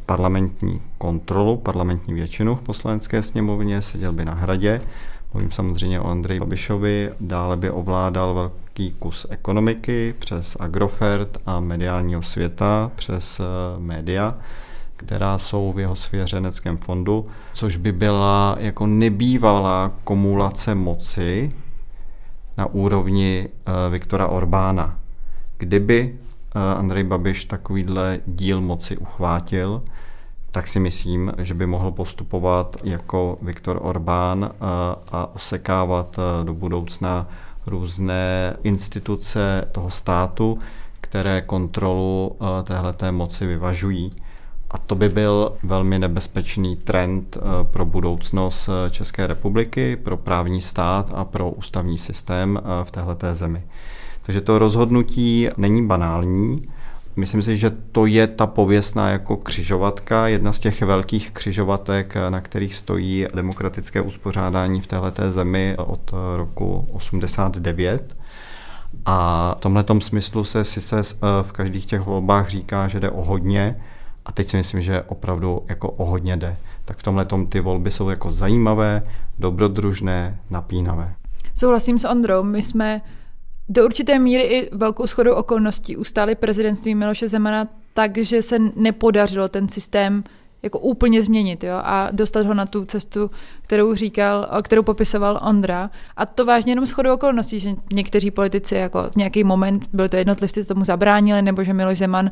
[0.06, 4.80] parlamentní kontrolu, parlamentní většinu v poslanecké sněmovně, seděl by na hradě,
[5.34, 12.22] Mluvím samozřejmě o Andreji Babišovi, dále by ovládal velký kus ekonomiky přes Agrofert a mediálního
[12.22, 13.44] světa přes eh,
[13.78, 14.34] média,
[14.96, 21.48] která jsou v jeho svěřeneckém fondu, což by byla jako nebývalá kumulace moci
[22.58, 24.98] na úrovni eh, Viktora Orbána.
[25.58, 29.82] Kdyby eh, Andrej Babiš takovýhle díl moci uchvátil,
[30.50, 37.28] tak si myslím, že by mohl postupovat jako Viktor Orbán a, a osekávat do budoucna
[37.66, 40.58] různé instituce toho státu,
[41.00, 44.10] které kontrolu téhleté moci vyvažují.
[44.70, 51.24] A to by byl velmi nebezpečný trend pro budoucnost České republiky, pro právní stát a
[51.24, 53.62] pro ústavní systém v téhleté zemi.
[54.22, 56.62] Takže to rozhodnutí není banální,
[57.18, 62.40] Myslím si, že to je ta pověstná jako křižovatka, jedna z těch velkých křižovatek, na
[62.40, 68.16] kterých stojí demokratické uspořádání v této zemi od roku 89.
[69.06, 71.02] A v tomhle smyslu se sice
[71.42, 73.80] v každých těch volbách říká, že jde o hodně,
[74.26, 76.56] a teď si myslím, že opravdu jako o hodně jde.
[76.84, 79.02] Tak v tomhle ty volby jsou jako zajímavé,
[79.38, 81.14] dobrodružné, napínavé.
[81.54, 83.00] Souhlasím s Ondrou, my jsme
[83.68, 89.48] do určité míry i velkou schodou okolností ustáli prezidentství Miloše Zemana tak, že se nepodařilo
[89.48, 90.24] ten systém
[90.62, 93.30] jako úplně změnit jo, a dostat ho na tu cestu,
[93.62, 95.90] kterou říkal, kterou popisoval Ondra.
[96.16, 100.64] A to vážně jenom shodou okolností, že někteří politici jako nějaký moment, byli to jednotlivci,
[100.64, 102.30] tomu zabránili, nebo že Miloš Zeman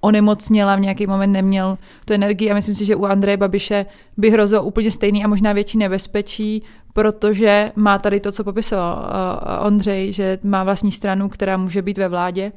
[0.00, 3.86] onemocněl a v nějaký moment neměl tu energii a myslím si, že u Andreje Babiše
[4.16, 9.66] by hrozilo úplně stejný a možná větší nebezpečí, protože má tady to, co popisoval uh,
[9.66, 12.52] Ondřej, že má vlastní stranu, která může být ve vládě.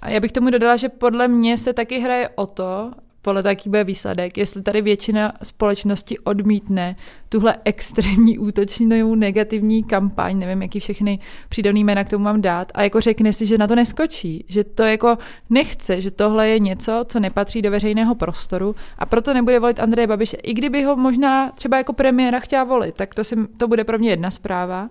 [0.00, 2.92] A já bych tomu dodala, že podle mě se taky hraje o to,
[3.22, 6.96] podle taký bude výsledek, jestli tady většina společnosti odmítne
[7.28, 12.82] tuhle extrémní útočnou negativní kampaň, nevím, jaký všechny přídavný jména k tomu mám dát, a
[12.82, 15.18] jako řekne si, že na to neskočí, že to jako
[15.50, 20.06] nechce, že tohle je něco, co nepatří do veřejného prostoru a proto nebude volit Andreje
[20.06, 20.36] Babiše.
[20.36, 23.98] I kdyby ho možná třeba jako premiéra chtěla volit, tak to, si, to bude pro
[23.98, 24.88] mě jedna zpráva.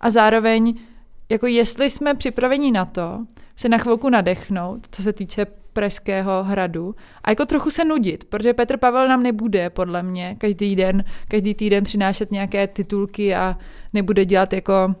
[0.00, 0.74] A zároveň
[1.28, 3.26] jako jestli jsme připraveni na to,
[3.56, 8.54] se na chvilku nadechnout, co se týče Pražského hradu a jako trochu se nudit, protože
[8.54, 13.58] Petr Pavel nám nebude, podle mě, každý den, každý týden přinášet nějaké titulky a
[13.92, 14.94] nebude dělat jako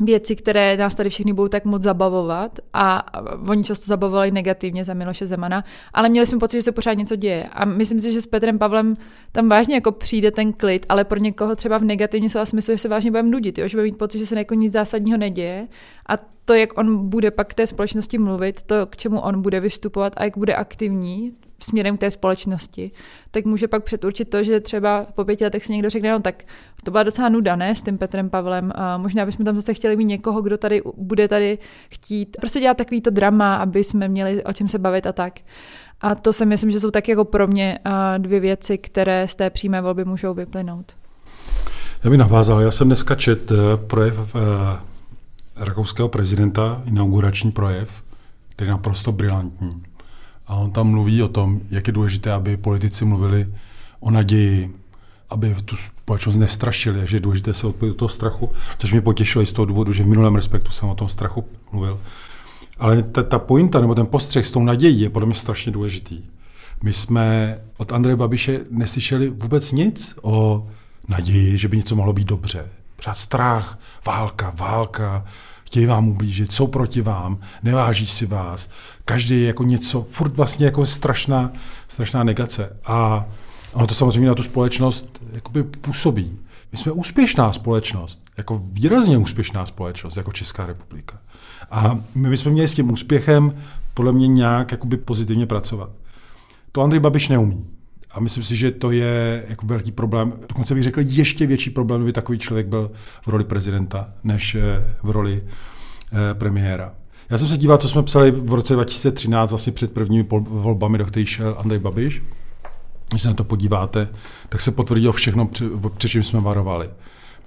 [0.00, 3.06] věci, které nás tady všichni budou tak moc zabavovat a
[3.48, 7.16] oni často zabavovali negativně za Miloše Zemana, ale měli jsme pocit, že se pořád něco
[7.16, 7.44] děje.
[7.52, 8.94] A myslím si, že s Petrem Pavlem
[9.32, 12.78] tam vážně jako přijde ten klid, ale pro někoho třeba v negativním slova smyslu, že
[12.78, 13.68] se vážně budeme nudit, jo?
[13.68, 15.68] že bude mít pocit, že se jako nic zásadního neděje
[16.08, 19.60] a to, jak on bude pak k té společnosti mluvit, to, k čemu on bude
[19.60, 21.32] vystupovat a jak bude aktivní,
[21.62, 22.90] směrem k té společnosti,
[23.30, 26.44] tak může pak předurčit to, že třeba po pěti letech si někdo řekne, no tak
[26.86, 28.72] to byla docela nuda, ne, s tím Petrem Pavlem.
[28.74, 31.58] A možná bychom tam zase chtěli mít někoho, kdo tady bude tady
[31.88, 35.40] chtít prostě dělat takový to drama, aby jsme měli o čem se bavit a tak.
[36.00, 37.78] A to si myslím, že jsou tak jako pro mě
[38.18, 40.92] dvě věci, které z té přímé volby můžou vyplynout.
[42.04, 44.40] Já bych navázal, já jsem dneska čet eh, projev uh,
[45.56, 48.02] rakouského prezidenta, inaugurační projev,
[48.48, 49.82] který je naprosto brilantní.
[50.46, 53.46] A on tam mluví o tom, jak je důležité, aby politici mluvili
[54.00, 54.74] o naději,
[55.30, 59.42] aby tu společnost nestrašili, že je důležité se odpovědět do toho strachu, což mě potěšilo
[59.42, 62.00] i z toho důvodu, že v minulém respektu jsem o tom strachu mluvil.
[62.78, 66.22] Ale ta, ta pointa nebo ten postřeh s tou nadějí je podle mě strašně důležitý.
[66.82, 70.66] My jsme od Andreje Babiše neslyšeli vůbec nic o
[71.08, 72.68] naději, že by něco mohlo být dobře.
[72.96, 75.24] Pořád strach, válka, válka,
[75.64, 78.70] chtějí vám ublížit, jsou proti vám, neváží si vás,
[79.04, 81.52] každý je jako něco, furt vlastně jako strašná,
[81.88, 82.76] strašná negace.
[82.84, 83.26] A
[83.72, 86.38] ono to samozřejmě na tu společnost jakoby působí.
[86.72, 91.18] My jsme úspěšná společnost, jako výrazně úspěšná společnost, jako Česká republika.
[91.70, 93.54] A my bychom měli s tím úspěchem
[93.94, 95.90] podle mě nějak jakoby pozitivně pracovat.
[96.72, 97.66] To Andrej Babiš neumí.
[98.10, 100.32] A myslím si, že to je jako velký problém.
[100.48, 102.90] Dokonce bych řekl, ještě větší problém, kdyby takový člověk byl
[103.26, 106.94] v roli prezidenta, než eh, v roli eh, premiéra.
[107.30, 111.06] Já jsem se díval, co jsme psali v roce 2013, vlastně před prvními volbami, do
[111.06, 112.22] kterých šel Andrej Babiš.
[113.16, 114.08] Když se na to podíváte,
[114.48, 115.48] tak se potvrdilo všechno,
[115.96, 116.86] před čím jsme varovali.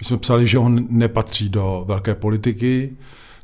[0.00, 2.90] My jsme psali, že on nepatří do velké politiky,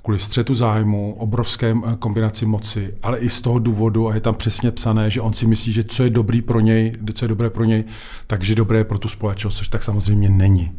[0.03, 4.35] kvůli střetu zájmu, obrovské eh, kombinaci moci, ale i z toho důvodu, a je tam
[4.35, 7.51] přesně psané, že on si myslí, že co je dobrý pro něj, co je dobré
[7.51, 7.85] pro něj,
[8.27, 10.79] takže dobré pro tu společnost, což tak samozřejmě není.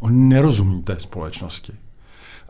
[0.00, 1.72] On nerozumí té společnosti.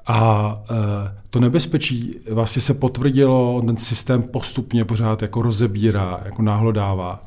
[0.07, 7.25] A e, to nebezpečí vlastně se potvrdilo, ten systém postupně pořád jako rozebírá, jako náhlodává.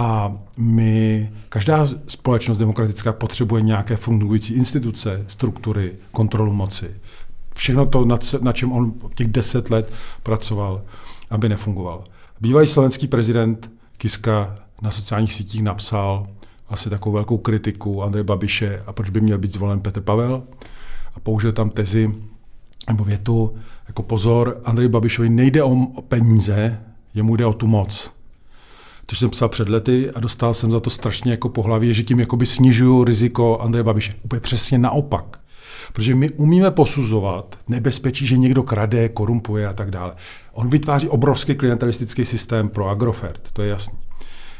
[0.00, 6.90] A my, každá společnost demokratická potřebuje nějaké fungující instituce, struktury, kontrolu moci.
[7.54, 8.04] Všechno to,
[8.40, 9.92] na čem on těch deset let
[10.22, 10.82] pracoval,
[11.30, 12.04] aby nefungoval.
[12.40, 16.26] Bývalý slovenský prezident Kiska na sociálních sítích napsal
[16.68, 20.42] asi takovou velkou kritiku Andreje Babiše a proč by měl být zvolen Petr Pavel
[21.14, 22.14] a použil tam tezi
[22.88, 23.54] nebo větu,
[23.88, 26.80] jako pozor, Andrej Babišovi nejde o peníze,
[27.14, 28.17] jemu jde o tu moc.
[29.10, 32.02] To jsem psal před lety a dostal jsem za to strašně jako po hlavě, že
[32.02, 34.12] tím jakoby snižuju riziko Andreje Babiše.
[34.22, 35.40] Úplně přesně naopak.
[35.92, 40.14] Protože my umíme posuzovat nebezpečí, že někdo krade, korumpuje a tak dále.
[40.52, 43.98] On vytváří obrovský klientelistický systém pro Agrofert, to je jasný.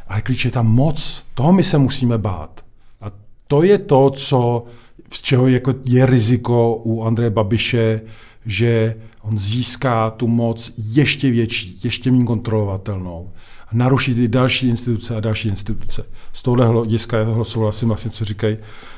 [0.08, 2.64] Ale klíč je tam moc, toho my se musíme bát.
[3.00, 3.06] A
[3.46, 4.64] to je to, co
[5.12, 8.00] z čeho jako je riziko u Andreje Babiše,
[8.46, 13.32] že on získá tu moc ještě větší, ještě méně kontrolovatelnou.
[13.72, 16.04] A naruší ty další instituce a další instituce.
[16.32, 18.56] Z tohohle hlediska já souhlasím vlastně, co říkají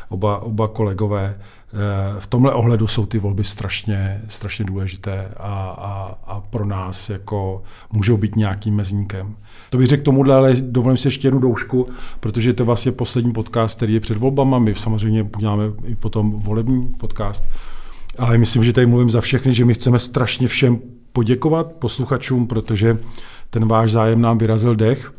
[0.08, 1.38] oba, oba kolegové.
[1.72, 7.10] Eh, v tomhle ohledu jsou ty volby strašně, strašně důležité a, a, a pro nás
[7.10, 7.62] jako
[7.92, 9.36] můžou být nějakým mezníkem.
[9.70, 11.86] To bych řekl tomuhle, ale dovolím si ještě jednu doušku,
[12.20, 14.58] protože to je vlastně poslední podcast, který je před volbama.
[14.58, 17.44] My samozřejmě uděláme i potom volební podcast.
[18.18, 20.78] Ale myslím, že tady mluvím za všechny, že my chceme strašně všem
[21.12, 22.98] poděkovat posluchačům, protože
[23.50, 25.12] ten váš zájem nám vyrazil dech.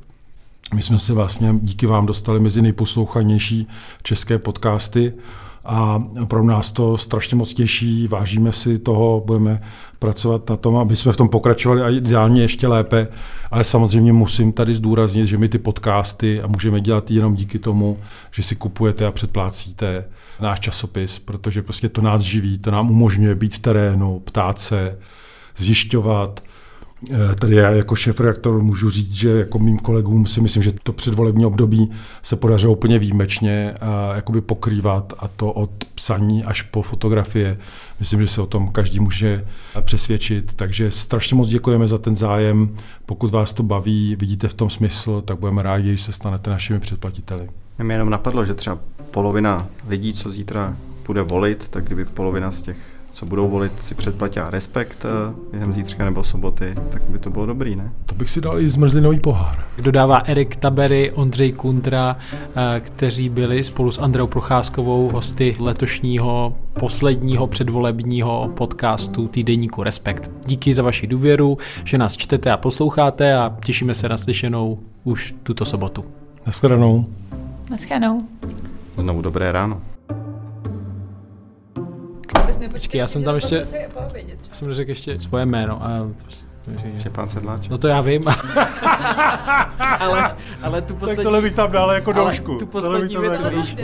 [0.73, 3.67] My jsme se vlastně díky vám dostali mezi nejposlouchanější
[4.03, 5.13] české podcasty
[5.65, 9.61] a pro nás to strašně moc těší, vážíme si toho, budeme
[9.99, 13.07] pracovat na tom, aby jsme v tom pokračovali a ideálně ještě lépe,
[13.51, 17.97] ale samozřejmě musím tady zdůraznit, že my ty podcasty a můžeme dělat jenom díky tomu,
[18.31, 20.05] že si kupujete a předplácíte
[20.39, 24.97] náš časopis, protože prostě to nás živí, to nám umožňuje být v terénu, ptát se,
[25.57, 26.43] zjišťovat,
[27.09, 30.73] Eh, tady já jako šéf reaktor můžu říct, že jako mým kolegům si myslím, že
[30.83, 31.91] to předvolební období
[32.21, 37.57] se podařilo úplně výjimečně a jakoby pokrývat a to od psaní až po fotografie.
[37.99, 39.45] Myslím, že se o tom každý může
[39.81, 42.75] přesvědčit, takže strašně moc děkujeme za ten zájem.
[43.05, 46.79] Pokud vás to baví, vidíte v tom smysl, tak budeme rádi, když se stanete našimi
[46.79, 47.49] předplatiteli.
[47.83, 48.79] Mě jenom napadlo, že třeba
[49.11, 50.77] polovina lidí, co zítra
[51.07, 52.77] bude volit, tak kdyby polovina z těch
[53.13, 57.45] co budou volit, si předplatí respekt eh, během zítřka nebo soboty, tak by to bylo
[57.45, 57.91] dobrý, ne?
[58.05, 59.55] To bych si dal i zmrzlinový pohár.
[59.75, 66.55] Kdo dává Erik Tabery, Ondřej Kundra, eh, kteří byli spolu s Andreou Procházkovou hosty letošního
[66.79, 70.31] posledního předvolebního podcastu týdeníku Respekt.
[70.45, 75.35] Díky za vaši důvěru, že nás čtete a posloucháte a těšíme se na slyšenou už
[75.43, 76.05] tuto sobotu.
[76.45, 77.05] Naschledanou.
[77.69, 78.21] Naschledanou.
[78.97, 79.81] Znovu dobré ráno.
[82.69, 83.67] Počkej, já jsem tam ještě,
[84.49, 85.83] já jsem řekl ještě svoje jméno.
[85.83, 86.07] A,
[86.99, 87.71] Štěpán Sedláček.
[87.71, 88.27] No to já vím.
[89.99, 91.15] ale, ale tu poslední...
[91.15, 92.57] Tak tohle bych tam dal jako doušku.
[92.57, 93.77] Tu poslední větu, víš.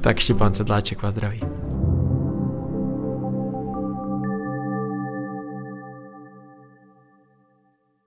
[0.00, 1.40] Tak Štěpán Sedláček vás zdraví.